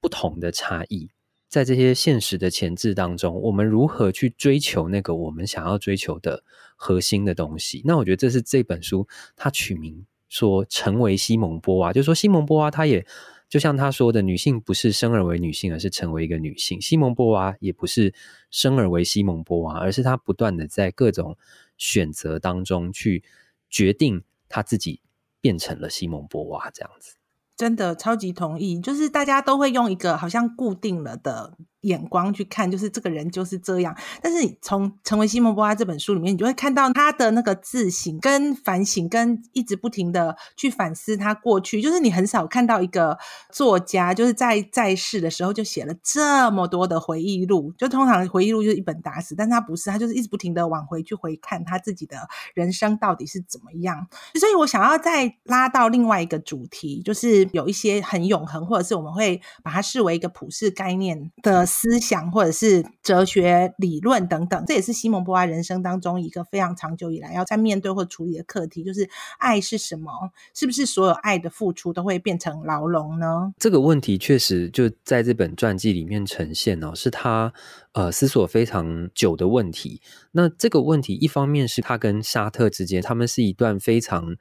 [0.00, 1.08] 不同的差异，
[1.48, 6.44] 在这些现实的前置当中，我们如何去追求那个我们想要追求的
[6.76, 7.80] 核心的东西？
[7.86, 10.04] 那我觉得这是这本书他取名。
[10.30, 13.04] 说成为西蒙波娃，就是说西蒙波娃，她也
[13.50, 16.80] 就像他说的，女性不是生而为女性，而是成为一个女性。
[16.80, 18.14] 西蒙波娃也不是
[18.50, 21.36] 生而为西蒙波娃，而是她不断的在各种
[21.76, 23.24] 选择当中去
[23.68, 25.00] 决定她自己
[25.40, 27.16] 变成了西蒙波娃这样子。
[27.56, 31.58] 真的超级同意，就是大家都会用一个好像固定了的。
[31.82, 33.96] 眼光去看，就是这个人就是这样。
[34.20, 41.80] 但是你从《成为西蒙波娃》这本书里面，你就会看到他的那个自省、跟反省、跟一直不停的去反思他过去。
[41.80, 43.16] 就是你很少看到一个
[43.50, 47.72] 作家，就是在在世的时候就写了这么多的回忆录。
[47.78, 54.06] 就通常回忆录就是一本打死，但他不是，他就是一直不停的往回去回看他自己的人生到底是怎么样。
[54.38, 61.69] 所以我想要再拉到另外一个主题，就是有一些很永恒，或者是我们会把它视为一个普世概念的。
[61.70, 70.10] 思想或者是哲学理论等等，这也是西蒙波娃人生当中一个非常长久以来要在面对或处理的课题，就是爱是什么？
[70.54, 73.54] 是不是所有爱的付出都会变成牢笼呢？
[73.58, 77.52] 这个问题确实就在这本传记里面呈现哦，是他
[77.92, 80.02] 呃思索非常久的问题。
[80.32, 84.36] 那这个问题一方面是他跟沙特之间，他们是一段非常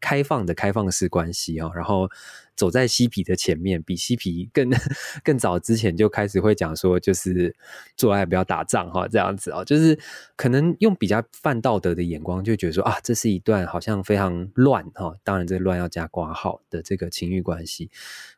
[0.00, 2.08] 开放的开放式关系哦，然后。
[2.56, 4.70] 走在嬉皮的前面，比嬉皮更
[5.24, 7.52] 更早之前就开始会讲说，就是
[7.96, 9.98] 做爱不要打仗哈，这样子哦，就是
[10.36, 17.90] 可能用比较泛道德的眼光，就觉得说啊，这是一段好像非常乱哈，当然这乱要加挂号的这个情欲关系。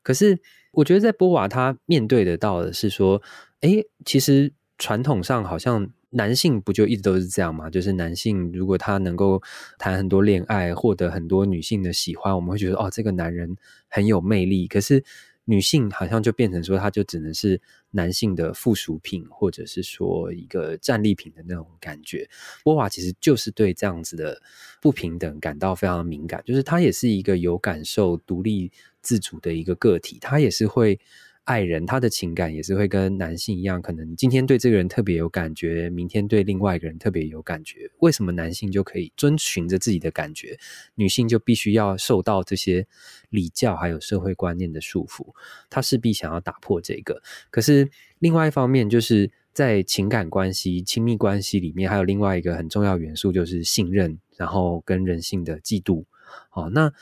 [0.02, 0.40] 可是
[0.70, 3.20] 我觉得在波娃他面对得到的是说，
[3.60, 5.90] 哎，其实传统上好像。
[6.16, 7.68] 男性不就一直都是这样吗？
[7.68, 9.42] 就是男性如果他能够
[9.78, 13.54] 谈很多恋爱，获得很多女性的喜欢，我们会觉得哦，这个男人
[13.86, 14.66] 很有魅力。
[14.66, 15.04] 可是
[15.44, 22.26] 女性好像就变成说，他就只能是男性的附属品，或者是说一个战利品的那种感觉。
[22.64, 24.40] 波娃其实就是对这样子的
[24.80, 30.98] 不平等感到非常敏感，就是他也是一个有感受、独立自主的一个个体，他也是会。
[31.46, 37.88] 爱人，他的情感也是会跟男性一样，可能今天对这个人特别有感觉，明天对另外一个人特别有感觉。
[38.00, 40.58] 为什么男性就可以遵循着自己的感觉，
[40.96, 42.84] 女性就必须要受到这些
[43.30, 45.24] 礼教还有社会观念的束缚？
[45.70, 47.22] 他势必想要打破这个。
[47.48, 56.04] 可是另外一方面，就是在情感关系、亲密关系里面，还有另外一个很重要元素，就是信任，然后跟人性的嫉妒。
[56.50, 56.92] 哦，那。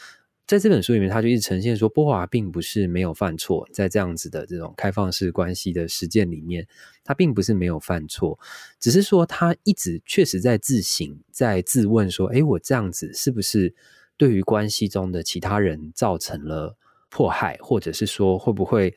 [0.46, 6.66] 在这本书里面，他就一直呈现说，波华并不是没有犯错，在这样子的这种开放式关系的实践里面，
[7.02, 8.38] 他并不是没有犯错，
[8.78, 13.74] 只是说他一直确实在自省，在自问说，诶，我这样子是不是
[14.18, 16.76] 对于关系中的其他人造成了
[17.08, 18.94] 迫害，或者是说会不会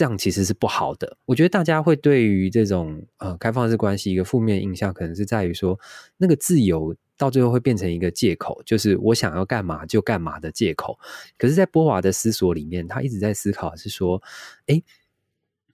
[0.00, 1.18] 这样其实是不好的？
[1.26, 5.78] 我觉得大家会对于这种呃开放式关系一个负面印象，可能是在于说
[6.16, 6.96] 那个自由。
[7.18, 10.98] 到最后会变成一个借口，就是我想要干嘛就干嘛的借口。
[11.36, 14.22] 可是，在波娃的思索里面，他一直在思考是说，
[14.68, 14.82] 哎，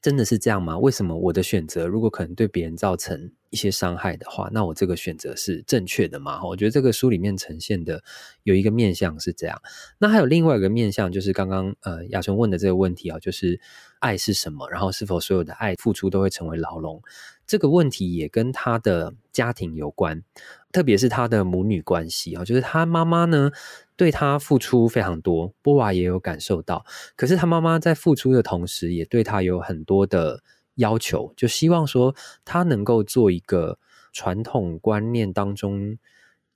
[0.03, 0.77] 真的是这样吗？
[0.77, 6.45] 为什么我的选择如果可能对别人造成一些伤害的话，那我这个选择是正确的吗？
[6.45, 8.05] 我觉得这个书里面呈现的
[8.43, 9.63] 有一个面向是这样。
[9.97, 13.59] 那还有另外一个面向，就是刚刚呃雅纯问的这个问题啊，就是
[13.99, 14.69] 爱是什么？
[14.69, 17.01] 然后是否所有的爱付出都会成为牢笼？
[17.47, 20.23] 这个问题也跟他的家庭有关，
[20.71, 23.53] 特别是他的母女关系啊，就是他妈妈呢
[23.97, 26.85] 对他付出非常多，波娃也有感受到。
[27.17, 30.43] 可是他妈妈在付出的同时，也对他有很多的
[30.77, 33.79] 要求，就希望说他能够做一个
[34.13, 35.99] 传统观念当中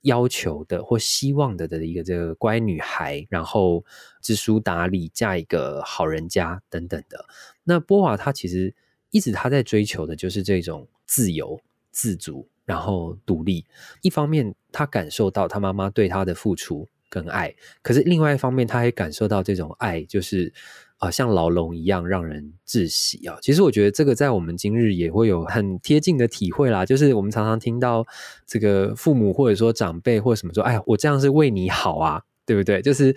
[0.01, 3.85] 要求的或希望的的一个这个乖女孩，然后
[4.21, 7.25] 知书达理，嫁一个好人家等等的。
[7.63, 8.73] 那波娃她其实。
[9.13, 11.59] 一直她在追求的就是这种自由、
[11.91, 13.65] 自主，然后独立。
[14.01, 17.51] 一方面，他感受到他妈妈对他的付出跟爱；
[17.83, 20.51] 可是另外一方面，他也感受到这种爱就是
[20.97, 23.37] 啊、像牢笼一样让人窒息啊。
[23.41, 26.85] 其实我觉得这个在我们今日也会有很贴近的体会啦。
[26.85, 28.03] 就是我们常常听到
[28.47, 33.15] 这个父母或者说长辈或者什么说：“哎，我这样是为你好啊，对不对？”就是。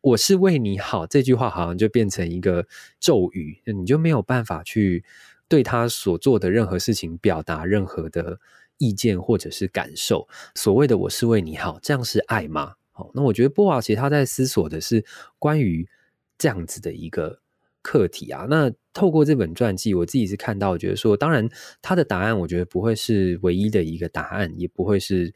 [0.00, 2.64] 我是为你好，这句话好像就变成一个
[3.00, 5.04] 咒语，你就没有办法去
[5.48, 8.38] 对他所做的任何事情表达任何的
[8.76, 10.28] 意见或者是感受。
[10.54, 12.74] 所谓的“我是为你好”，这样是爱吗？
[12.98, 15.04] 好，那我觉得波娃其实他在思索的是
[15.38, 15.88] 关于
[16.36, 17.40] 这样子的一个
[17.80, 18.48] 课题啊。
[18.50, 21.48] 那透过这本传记，我自己是看到，觉得说，当然
[21.80, 25.32] 他的答案，我觉得不会是唯一的一个答案，也不会是。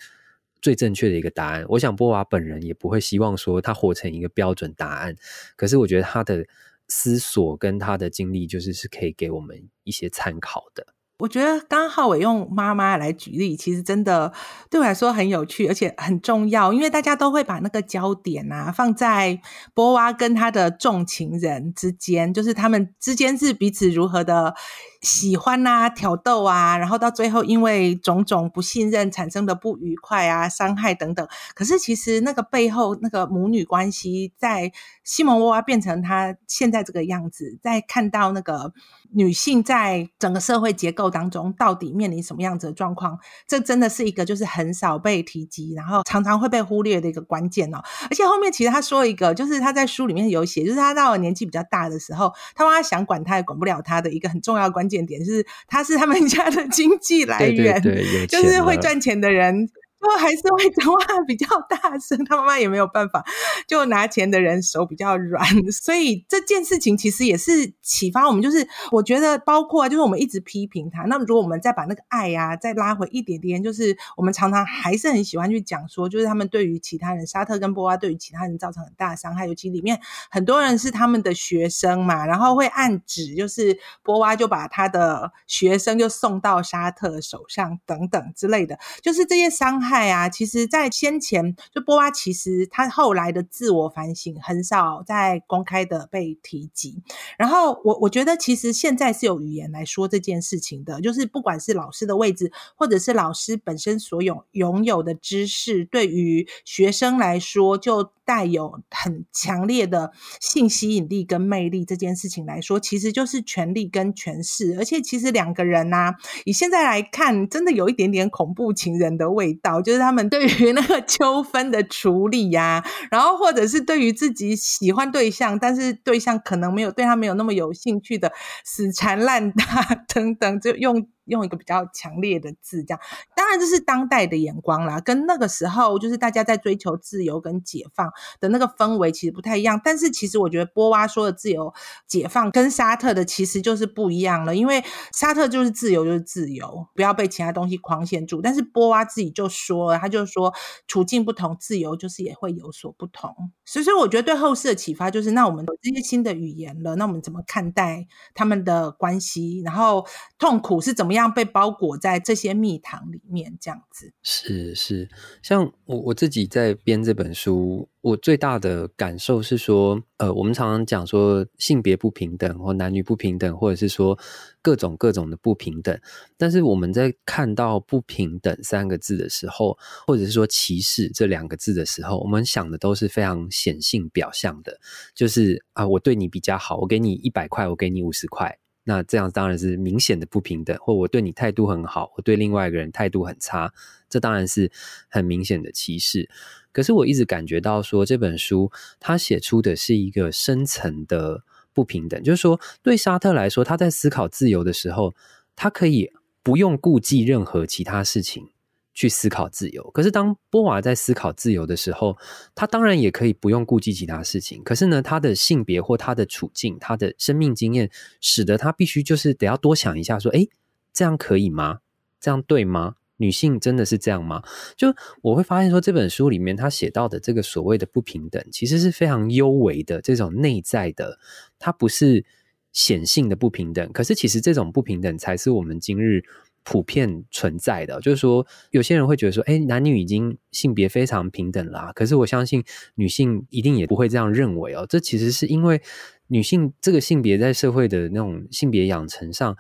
[0.61, 5.17] 最正确的一个答案，我想波娃本人也不会希望说他活成一个标准答案。
[5.57, 6.47] 可是我觉得他的
[6.87, 10.87] 思索跟他的经历，就是是可以给我们一些参考的。
[11.19, 14.33] 我觉得刚浩伟用妈妈来举例，其实真的
[14.69, 19.41] 对我来说很有趣，而且很重要，因为大家都会把那个焦点啊放在
[19.73, 24.55] 波娃跟他的重情人之间，就是他们之间是彼此如何的
[25.03, 31.29] 喜欢啊、挑逗啊，然后到最后因为种种不信任产生的不愉快啊、伤害等等。
[31.55, 34.73] 可是其实那个背后那个母女关系，在
[35.05, 38.73] 西蒙波娃变成他现在这个样子，在看到那个。
[39.15, 43.19] 女性在整个社会结构当中到底面临什么样子的状况？
[43.47, 47.83] 这真的是一个就是很少被提及，然后常常会被忽略的一个关键哦。
[48.09, 59.71] 而且后面其实他说一个，就是他在书里面有写，就是他到了年纪比较大的时候，他妈妈想管他也管不了他的一个很重要的关键点，就是他是他们家的经济来源，对对对，就是会赚钱的人。
[60.03, 63.25] 就还是会讲话比较大声，他妈妈也没有办法，
[63.69, 68.43] 就拿钱的人手比较软， 所以这件事情其实也是启发我们。
[68.43, 89.92] 就是我觉得，包括就是我们一直批评他，那如果我们再把那个爱呀、啊、再拉回一点点，就是我们常常还是很喜欢去讲说，就是他们对于其他人，沙特跟波娃对于其他人造成很大的伤害，尤其里面很多人是他们的学生嘛，然后会暗指就是波娃就把他的学生就送到沙特手上等等之类的，就是这些伤害。
[89.93, 97.03] 爱啊，其实，在先前就波娃，其实他后来的自我反省很少在公开的被提及。
[97.37, 111.85] 然后我我觉得，其实现在是有语言来说这件事情的，就是不管是老师的位置，或者是老师本身所有拥有的知识，对于学生来说，就带有很强烈的性吸引力跟魅力。
[111.85, 114.77] 这件事情来说，其实就是权力跟权势。
[114.79, 116.15] 而且，其实两个人呐、啊，
[116.47, 119.82] 以现在来看，真的有一点点恐怖情人的味道。
[119.83, 128.33] 就是他们对于那个纠纷的处理呀、然后或者是对于自己喜欢对象，但是对象可能没有对他没有那么有兴趣的
[128.65, 129.65] 死缠烂打
[130.13, 131.07] 等等，就用。
[131.25, 133.01] 用一个比较强烈的字，这样
[133.35, 139.81] 当然这是当代的眼光啦，跟那个时候就是大家在追求自由跟解放的那个氛围其实不太一样。
[139.85, 141.73] 但是其实我觉得波娃说的自由
[142.07, 144.83] 解放跟沙特的其实就是不一样了，因为
[145.13, 148.41] 沙特就是自由就是自由，不要被其他东西框限住。
[148.43, 150.53] 但是波娃自己就说了，他就说
[150.87, 153.35] 处境不同，自由就是也会有所不同。
[153.65, 159.63] 所以，所以我觉得对后世的启发就是，那我们有这些新的语言了，那我们怎么看待他们的关系？
[159.65, 160.07] 然后
[160.39, 161.23] 痛苦是怎么样？
[161.23, 163.23] 样被包裹在这些蜜糖里。
[163.33, 164.13] 面这样子。
[164.23, 165.09] 是是，
[165.43, 174.19] 像我我自己在编这本书，我最大的感受是说，呃，我们常常讲说性别不平等或男女不平等，或者是说
[174.61, 175.99] 各种各种的不平等。
[176.37, 184.79] 但是我们在看到不平等三个字的时候，或者是说歧视这两个字的时候，我们想的都是非常显性表象的，
[185.15, 188.59] 就是啊，我对你比较好，我给你一百块，我给你五十块。
[188.85, 193.73] 那这样当然是明显的不平等，或我对你态度很好，我对另外一个人态度很差，
[194.09, 194.71] 这当然是
[195.09, 196.29] 很明显的歧视。
[196.73, 205.15] 可是我一直感觉到说，这本书他写出的是一个深层的不平等，就是说，对沙特来说，他在思考自由的时候，
[205.55, 206.11] 他可以
[206.43, 208.52] 不用顾忌任何其他事情。
[208.95, 212.17] 去思考自由，可是当波娃在思考自由的时候，
[212.55, 214.63] 他当然也可以不用顾及其他事情。
[214.63, 217.91] 可是呢，他的性别或他的处境、他的生命经验，
[218.21, 220.51] 使得他必须就是得要多想一下，说：诶，
[220.93, 221.79] 这样可以吗？
[222.21, 222.97] 这样对吗？
[223.17, 224.43] 女性真的是这样吗？
[224.77, 231.19] 就我会发现说，这本书里面他写到的这个所谓的不平等，其实是非常幽微的这种内在的，
[231.59, 232.27] 它不是
[232.73, 233.91] 显性的不平等。
[233.93, 236.23] 可是其实这种不平等才是我们今日。
[236.65, 241.93] 普遍存在的，就是说，有些人会觉得说，哎，男女已经性别非常平等啦。
[241.95, 242.63] 可是我相信
[242.95, 244.87] 女性一定也不会这样认为哦。
[244.89, 245.81] 这其实是因为
[246.29, 249.57] 女性这个性别在社会的那种性别养成上，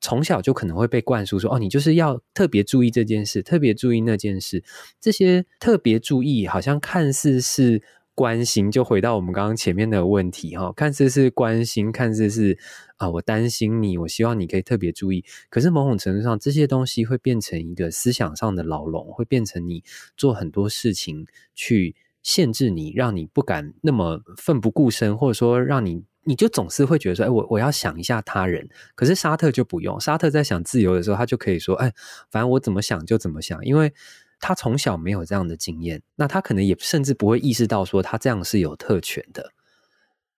[0.00, 4.62] 从小就可能会被灌输说，哦，你就是要特别注意这件事，特别注意那件事。
[5.00, 7.82] 这些特别注意，好像看似是。
[8.16, 12.56] 关心，就回到我们刚刚前面的问题哈，看似是关心，看似是
[12.96, 15.24] 啊，我担心你，我希望你可以特别注意。
[15.50, 19.82] 可是某种程度上，这些东西会变成一个思想上的牢笼，会变成你
[20.16, 28.68] 做很多事情去限制你，让你不敢那么奋不顾身，或者说让你你就总是会觉得说，哎，我我要想一下他人。
[28.94, 31.92] 可是沙特就不用，沙特在想自由的时候，他就可以说，哎，
[32.30, 33.92] 反正我怎么想就怎么想，因为。
[34.40, 39.52] 他从小没有这样的经验，那他可能也甚至不会意识到说他这样是有特权的。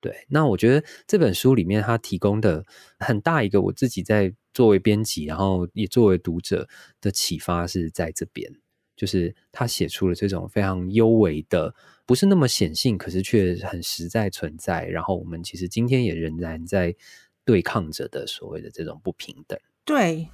[0.00, 2.64] 对，那我觉得这本书里面他提供的
[2.98, 6.68] 很大一个我自己在作为编辑，然后也作为读者
[7.00, 8.50] 的启发是在这边，
[8.94, 11.74] 就是他写出了这种非常幽微的，
[12.04, 14.86] 不是那么显性，可是却很实在存在。
[14.86, 16.94] 然后我们其实今天也仍然在
[17.44, 19.58] 对抗着的所谓的这种不平等。
[19.84, 20.28] 对。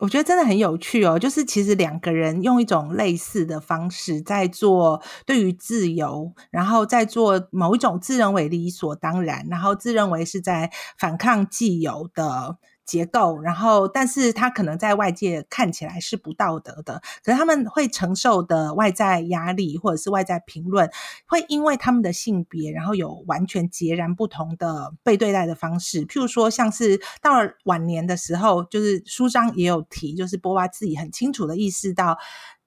[0.00, 12.56] 我觉得真的很有趣哦，就是其实两个人用一种类似的方式在做对于自由，然后在做某一种自认为理所当然，然后自认为是在反抗既有的。
[12.84, 20.90] 结构，然后，但是他可能在外界看起来是不道德的，可是他们会承受的外在压力或者是外在评论，
[21.26, 26.06] 会因为他们的性别，然后有完全截然不同的被对待的方式。
[26.06, 32.18] 譬如说，像是到了晚年的时候，就是书章也有提，就是波娃自己很清楚的意识到。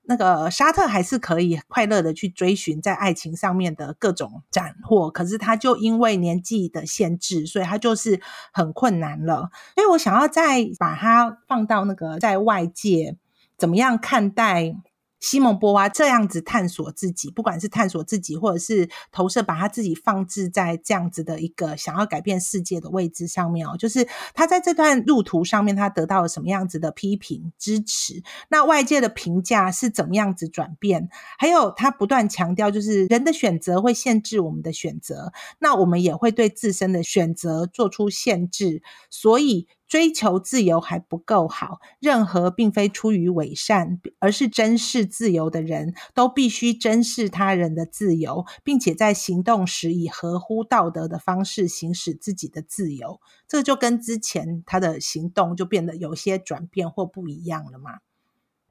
[0.07, 9.49] 那个沙特还是可以快乐的去追寻在爱情上面的各种斩获，可是他就因为年纪的限制，所以他就是很困难了。
[9.75, 13.17] 所以我想要再把它放到那个在外界
[13.57, 14.75] 怎么样看待。
[15.19, 28.21] 西蒙波娃这样子探索自己，不管是探索自己，或者是投射，把他自己放置在这样子的一个想要改变世界的位置上面哦，就是他在这段路途上面，他得到了什么样子的批评支持？
[28.49, 31.09] 那外界的评价是怎么样子转变？
[31.37, 39.67] 还有他不断强调，就是人的选择会限制我们的选择，那我们也会对自身的选择做出限制，所以。
[39.87, 53.19] 追求自由还不够好，任何并非出于伪善，而是珍视自由的人都必须珍视他人的自由，并且在行动时以合乎道德的方式行使自己的自由。
[53.47, 57.99] 这就跟之前他的行动就变得有些转变或不一样了嘛？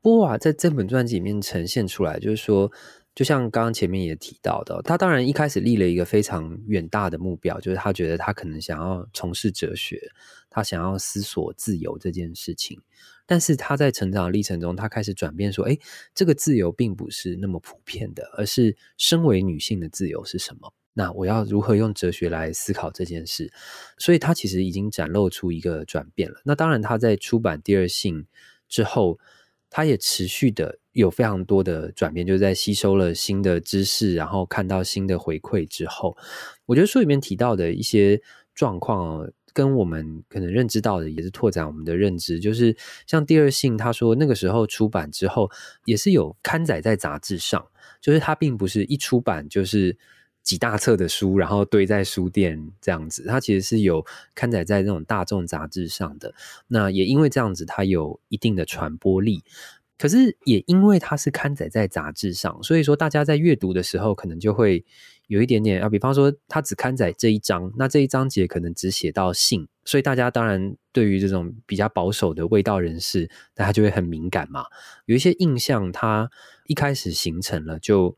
[0.01, 2.73] 波瓦在这本传记里面呈现出来，就是说。
[3.15, 10.11] 就像刚刚前面也提到的，他当然一开始立了一个非常远大的目标，就是他觉得他可能想要从事哲学，
[10.51, 12.81] 他想要思索自由这件事情。
[13.25, 15.79] 但是他在成长历程中，他开始转变，说：“诶，
[16.15, 20.73] 这个自由并不是那么普遍的，而是身为女性的自由是什么？
[20.93, 23.53] 那我要如何用哲学来思考这件事？”
[23.97, 26.41] 所以，他其实已经展露出一个转变了。
[26.45, 28.23] 那当然，他在出版《第二性》
[28.69, 29.21] 之后。
[29.77, 36.17] 他也持续的有非常多的转变，就是在吸收了新的知识，然后看到新的回馈之后，
[36.65, 38.21] 我觉得书里面提到的一些
[38.55, 42.41] 状况，跟我们可能认知到的也是拓展我们的认知。
[42.41, 42.75] 就是
[43.07, 45.51] 像第二性，他说那个时候出版之后，
[45.85, 47.67] 也是有刊载在杂志上，
[48.01, 49.99] 就是它并不是一出版就是。
[50.45, 56.35] 几大册的书，然后堆在书店这样子，它其实是有刊载在那种大众杂志上的。
[56.69, 59.43] 那也因为这样子，它有一定的传播力。
[59.99, 64.85] 可是也因为它是刊载在杂志上，所以说大家在阅读的时候，可能就会
[65.27, 74.65] 有一点点啊，比方说它只刊载这一章，那这一章节可能只写到性，所以大家当然对于这种比较保守的卫道人士，大家就会很敏感嘛，
[75.07, 76.31] 有一些印象，它
[76.67, 78.17] 一开始形成了就。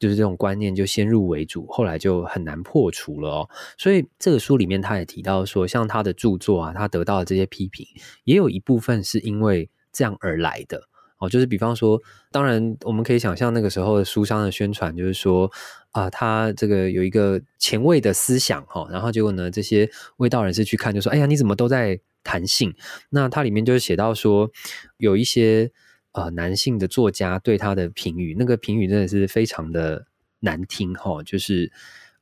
[0.00, 3.50] 就是这种观念就先入为主，后来就很难破除了哦。
[3.76, 7.84] 所以这个书里面他也提到说，像他的著作啊，他得到的这些批评，
[8.22, 10.84] 也有一部分是因为这样而来的
[11.18, 11.28] 哦。
[11.28, 12.00] 就是比方说，
[12.30, 15.50] 当然我们可以想象那个时候的书商的宣传，就是说
[15.92, 22.74] 啊，他这个有一个前卫的思想哈，然后结果呢，这些卫道人士去看，就说：“哎呀，你怎么都在谈性？”
[23.10, 24.50] 那他里面就是写到说，
[24.96, 25.70] 有一些。
[26.12, 30.06] 呃，男性的作家对他的评语，那个评语真的是非常的
[30.40, 31.22] 难听哈。
[31.22, 31.70] 就是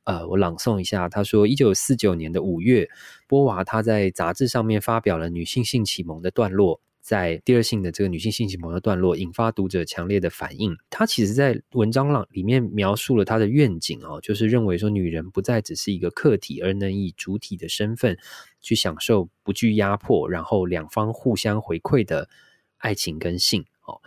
[0.03, 2.87] 呃，我朗诵一下，他说：一九四九年的五月，
[3.27, 10.75] 波娃他在杂志上面发表了女性性启蒙的段落，在第二性的这个女性性启蒙的段落，引发读者强烈的反应。
[10.89, 18.17] 他其实在文章朗里面描述了她的愿景哦，就是认为说女人不再只是一个客体，而能以主体的身份
[18.59, 22.27] 去享受不惧压迫，然后两方互相回馈的
[22.75, 23.63] 爱情跟性。
[23.85, 24.01] 哦，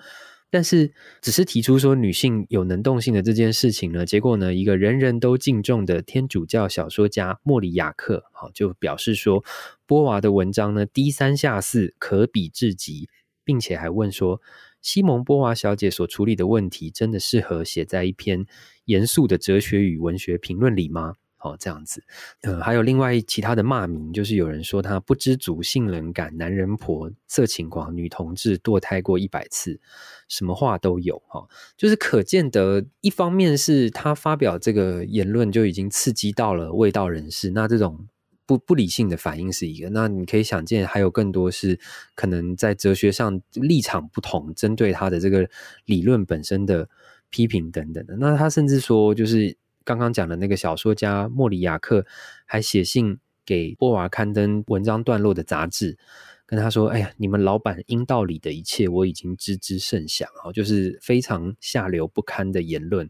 [0.51, 0.93] 但是
[1.23, 9.45] 只是提出说女性有能动性的这件事情呢，结果呢，一个人人都敬重的天主教小说家莫里亚克，好就表示说，
[9.87, 13.09] 波娃的文章呢低三下四，可比至极，
[13.45, 14.41] 并且还问说，
[14.83, 18.45] 西蒙波娃小姐所处理的问题，真的适合写在一篇
[18.87, 21.15] 严肃的哲学与文学评论里吗？
[21.43, 22.05] 哦，这样子，
[22.43, 29.81] 呃，还有另外其他的骂名，就是有人说他不知足、性冷感、男人婆、色情狂、女同志、堕胎过一百次，
[30.29, 31.49] 什么话都有哈。
[31.79, 38.07] 就是可见得，一方面是他发表这个言论就已经刺激到了味道人士，那这种
[38.45, 39.89] 不不理性的反应是一个。
[39.89, 41.81] 那你可以想见，还有更多是
[42.15, 45.49] 可能在哲学上立场不同，针对他的这个
[45.87, 46.87] 理论本身的
[47.31, 48.15] 批评等等的。
[48.19, 49.57] 那他甚至说，就是。
[49.85, 52.07] 刚刚讲的那个小说家莫里亚克
[52.47, 55.99] 还写信给波娃刊登文章段落的杂志，
[56.47, 63.09] 跟他说：“哎呀，你们老板阴道里的一切我已经知之甚详啊，就是非常下流不堪的言论。”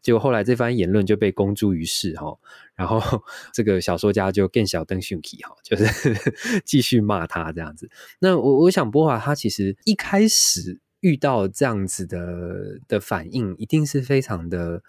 [0.00, 2.36] 结果后来这番言论就被公诸于世哈，
[2.74, 5.84] 然后这个小说家就更小登讯起哈，就是
[6.64, 7.88] 继续骂他这样子。
[8.18, 14.82] 那我我想波娃他其实一开始遇到这样子的的反应，一定是非常的。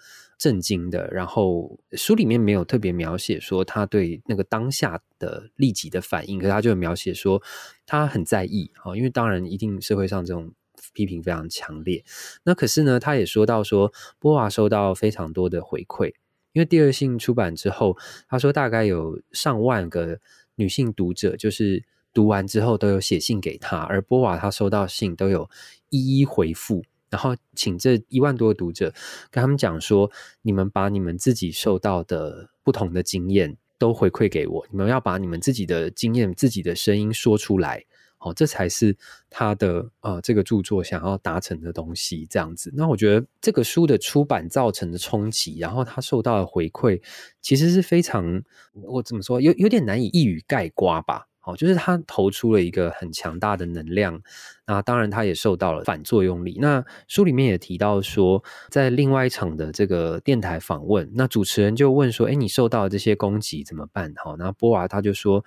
[0.43, 7.41] 震惊的，然后书里面没有特别描写说他对那个当下的立即的反应，可是他就描写说
[7.85, 10.51] 他很在意啊，因为当然一定社会上这种
[10.93, 12.03] 批评非常强烈。
[12.43, 16.07] 那可是呢，他也说到说波娃收到非常多的回馈，
[16.51, 17.95] 因为第二性出版之后，
[18.27, 20.19] 他说大概有上万个
[20.55, 25.49] 女性读者，就是读完之后都有写信给他，而波娃他收到信都有
[25.89, 26.83] 一一回复。
[27.13, 28.91] 然后请这一万多个读者
[29.29, 30.09] 跟他们讲说，
[30.41, 37.85] 你们把你们自己受到的不同的经验都回馈给我，你们要把你们自己的经验、自己的声音说出来，
[38.17, 38.97] 哦，这才是
[39.29, 42.25] 他的呃这个著作想要达成的东西。
[42.27, 46.99] 这样子，那我觉得这个书的出版造成的冲击，然后他受到的回馈，
[47.41, 48.41] 其实是非常，
[48.73, 51.27] 我怎么说，有有点难以一语概括吧。
[51.43, 54.21] 哦，就是他投出了一个很强大的能量，
[54.65, 56.57] 那当然他也受到了反作用力。
[56.61, 65.43] 那书里面也提到说，在另外一场的这个电台访问，那主持人就问说：“诶，你受到这些攻击怎么办？”好，那波娃他就说：“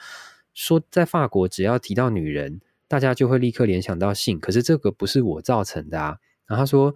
[0.53, 6.94] 说在法国，只要提到女人，大家就会立刻联想到性，可是这个不是我造成的啊。”然后他说：“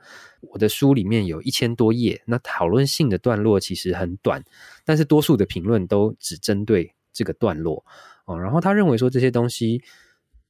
[0.52, 4.44] 我的书里面有一千多页，那讨论性的段落其实很短，
[4.84, 7.82] 但是多数的评论都只针对这个段落。”
[8.38, 9.82] 然后他认为说，这些东西，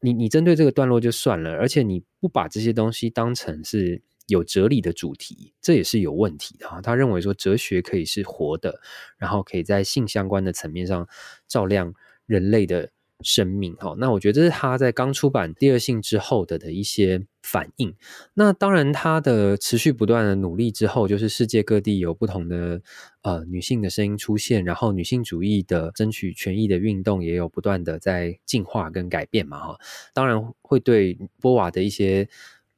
[0.01, 6.67] 你你针对这个段落就算了，而且你不把这些东西当成是有哲理的主题，这也是有问题的。
[6.83, 8.81] 他认为说，哲学可以是活的，
[9.17, 11.09] 然后可以在性相关的层面上
[11.47, 11.95] 照亮
[12.27, 12.91] 人类的。
[13.23, 17.95] 生命，哈，那我觉得这是他在刚出版《第二性》之后的的一些反应。
[18.35, 22.81] 那当然，他的持续不断的努力之后，就是世界各地有不同的
[23.23, 29.79] 呃女性的声音出现，然后女性主义的争取权益的运动也有不断的在进化跟改变嘛，哈。
[30.15, 32.29] 当然会对波瓦的一些。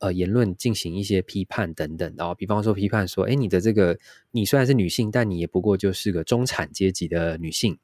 [0.03, 3.97] 呃，言论进行一些批判等等，然后比方说批判说，哎，你的这个
[4.33, 7.79] 你虽然是女性，但你也不过就是个中产阶级的女性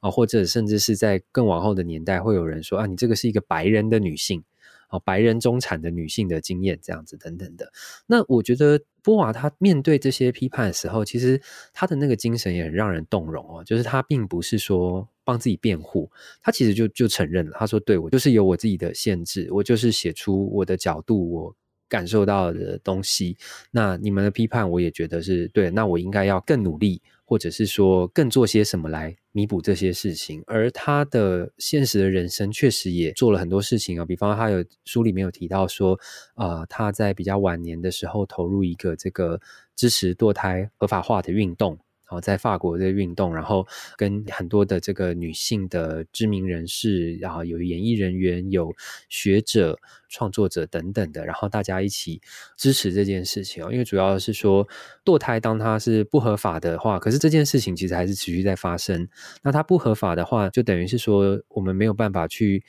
[0.00, 4.42] 啊，或者甚至是在更往后的年代，会有人说啊，你这个是一个白人的女性。
[4.88, 7.70] 哦，白人中产的女性的经验这样子等等的，
[8.06, 11.40] 那我觉得波娃她面对这些批判的时候，其实
[11.72, 13.64] 她的那个精神也很让人动容哦。
[13.64, 16.10] 就是她并不是说帮自己辩护，
[16.42, 21.56] 她其实就就承认了，她说：“对，我就是有我自己的限制，我就是写出我的角度，我
[21.88, 23.36] 感受到的东西。
[23.70, 25.70] 那你们的批判，我也觉得是对。
[25.70, 30.42] 那我应该要更努力，或者是说更做些什么来弥补这些事情。
[30.46, 35.98] 而他的现实的人生确实也做了很多事情啊，比方他有书里面有提到说，
[36.36, 39.40] 呃，他在比较晚年的时候投入一个这个
[39.76, 41.78] 支持堕胎合法化的运动。
[42.08, 48.74] 然后，在法国的运动，然后跟很多的这个女性的知名人士，然后有演艺人员、有
[49.10, 49.78] 学者、
[50.08, 52.22] 创作者等等的，然后大家一起
[52.56, 53.70] 支持这件事情哦。
[53.70, 54.66] 因为主要是说，
[55.04, 59.06] 堕胎当它是不合法的话，可是这件事情其实还是持续在发生。
[59.42, 62.64] 那它不合法的话，就等于是说，我们没有办法去。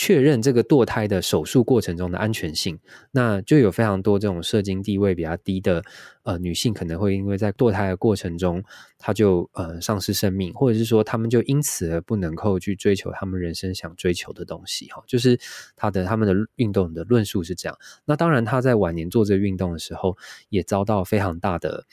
[0.00, 2.78] 确认这个堕胎的手术过程中的安全性，
[3.10, 5.82] 那就有非常多这种社经地位比较低的
[6.22, 8.62] 呃女性，可能会因为在堕胎的过程中，
[8.96, 15.02] 她就呃丧失生命，或者是说他们就因此而不能够去追求他们人生想追求的东西哈。
[15.08, 15.36] 就是
[15.74, 17.76] 他的他们的运动的论述是这样。
[18.04, 20.16] 那当然他在晚年做这个运动的时候，
[20.48, 21.84] 也遭到非常大的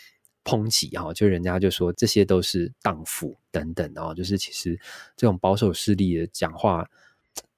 [0.43, 4.79] 抨击哈，就人家就说这些都是荡妇等等哦，就是其实
[5.17, 6.87] 这种保守势力的讲话。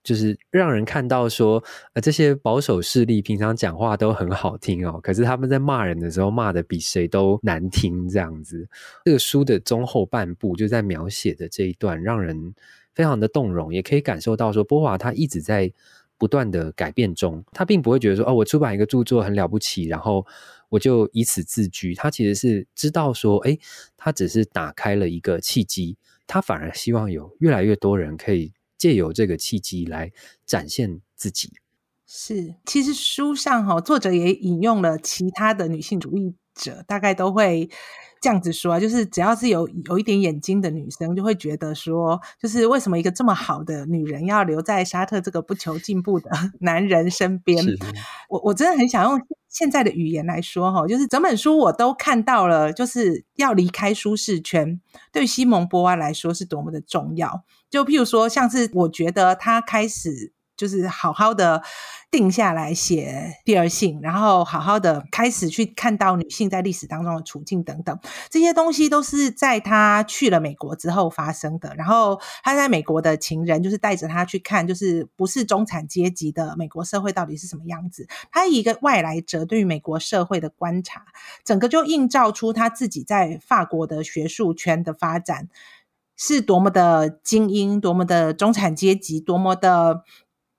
[0.08, 8.66] 就是让人看到说，呃，这些保守势力平常讲话都很好听哦，可是他们在骂人的时候骂得比谁都难听，这样子。
[9.04, 12.56] 这个书的中后半部就在描写的这一段，让人
[12.96, 15.70] 非常的动容，也可以感受到说，波华他一直在
[16.18, 20.26] 不断的改变中，他并不会觉得说，哦，我出版一个著作很了不起，然后
[20.70, 21.94] 我就以此自居。
[21.94, 23.60] 他其实是知道说，诶，
[23.98, 28.54] 他只是打开了一个契机，他反而希望有越来越多人可以。
[28.78, 30.12] 借由这个契机来
[30.46, 31.52] 展现自己，
[32.06, 32.56] 是。
[32.66, 37.70] 其实书上哈，作者也引用了其他的女性主义者，大概都会
[38.22, 46.30] 这样子说啊，就是只要是有有一点眼睛的女生，就会觉得说，就是为什么一个这么好的女人要留在沙特这个不求进步的
[46.62, 47.64] 男人身边？
[48.30, 54.80] 我我真的很想用现在的语言来说哈，就是整本书我都看到了，就是要离开舒适圈，
[55.12, 57.44] 对西蒙波娃来说是多么的重要。
[57.70, 61.62] 就譬如说，像是我觉得他开始就是好好的
[62.10, 67.98] 定下来写第二性，然后好好的开始去看到女性在历史当中的处境等等，
[68.30, 71.74] 这些东西都是在他去了美国之后发生的。
[71.78, 78.08] 然后他在美国的情人就是带着他去看，就是不是中产阶级的美国社会到底是什么样子。
[78.32, 81.06] 他以一个外来者对于美国社会的观察，
[81.46, 85.50] 整个就映照出他自己在法国的学术圈的发展。
[86.20, 90.02] 是多么的精英，多么的中产阶级，多么的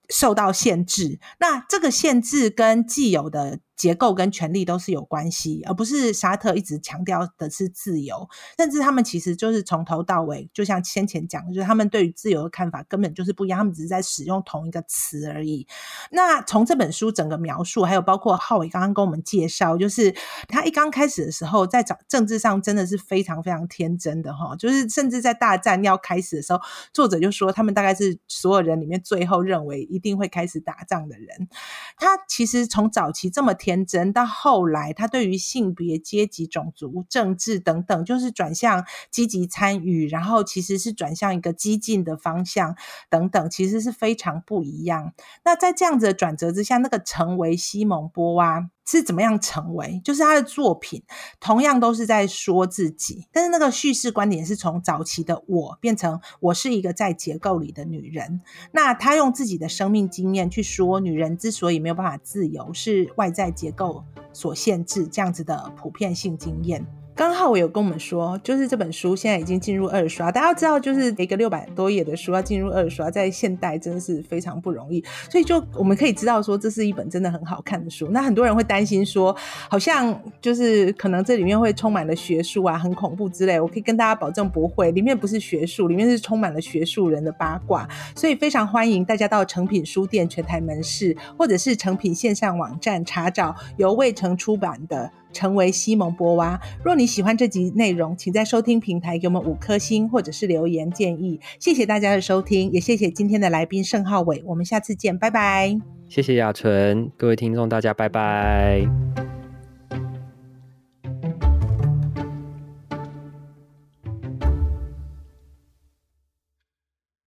[0.09, 1.21] 受到限制。
[1.41, 3.61] 那这个限制跟既有的。
[3.79, 15.65] 结构跟权力都是有关系，而不是沙特一直强调的是自由，甚至他们其实就是从头到尾，就像先前讲的，就是他们对于自由的看法根本就是不一样，他们只是在使用同一个词而已。
[16.11, 20.13] 那从这本书整个描述，还有包括浩伟刚刚跟我们介绍，就是
[20.49, 26.61] 他一刚开始的时候，在找政治上真的是非常非常天真的哈，就是甚至在大战要开始的时候，
[26.93, 31.49] 作者就说他们大概是所有人里面最后认为一定会开始打仗的人。
[31.97, 33.68] 他其实从早期这么天。
[33.69, 42.75] 天真到后来，他对于性别、阶级、种族、政治等等，就是转向积极参与，然后其实是转向一个激进的方向
[43.11, 45.13] 等等，其实是非常不一样。
[45.45, 48.71] 那在这样子的转折之下，那个成为西蒙波娃。
[48.91, 50.01] 是怎么样成为？
[50.03, 51.03] 就是他的作品
[51.39, 58.41] 同样都是在说自己，但是那个叙事观点是从早期的我变成我是一个在结构里的女人。
[58.73, 66.87] 那他用自己的生命经验去说，女人之所以没有办法自由，是外在结构所限制，这样子的普遍性经验。
[67.19, 70.31] 刚好我有跟我们说，就是这本书现在已经进入二刷。
[70.31, 75.05] 大家知道，就是一个六百多页的书要进入二刷，在现代真的是非常不容易。
[75.29, 78.07] 所以就我们可以知道说，这是一本真的很好看的书。
[78.13, 79.37] 那很多人会担心说，
[79.69, 83.59] 好像就是可能这里面会充满了学术啊，很恐怖之类。
[83.59, 87.89] 我可以跟大家保证不会，里面不是学术，里面是充满了学术人的八卦。
[88.15, 95.11] 所以非常欢迎大家到诚品书店全台门市，或者是诚品线上网站查找由未城出版的。
[95.33, 96.61] 成为西蒙波娃。
[96.85, 101.39] 若你喜欢这集内容，请在收听平台给我们五颗星，或者是留言建议。
[101.59, 104.43] 谢谢大家的收听，也谢谢今天的来宾盛浩伟。
[104.47, 105.79] 我们下次见，拜拜。
[106.09, 109.28] 谢谢雅纯，各位听众，大家拜拜。